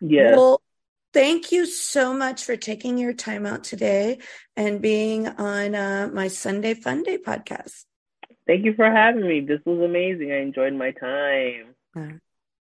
[0.00, 0.36] Yeah.
[0.36, 0.62] Well,
[1.12, 4.18] thank you so much for taking your time out today
[4.56, 7.84] and being on uh, my Sunday Fun Day podcast.
[8.48, 9.40] Thank you for having me.
[9.42, 10.32] This was amazing.
[10.32, 11.74] I enjoyed my time.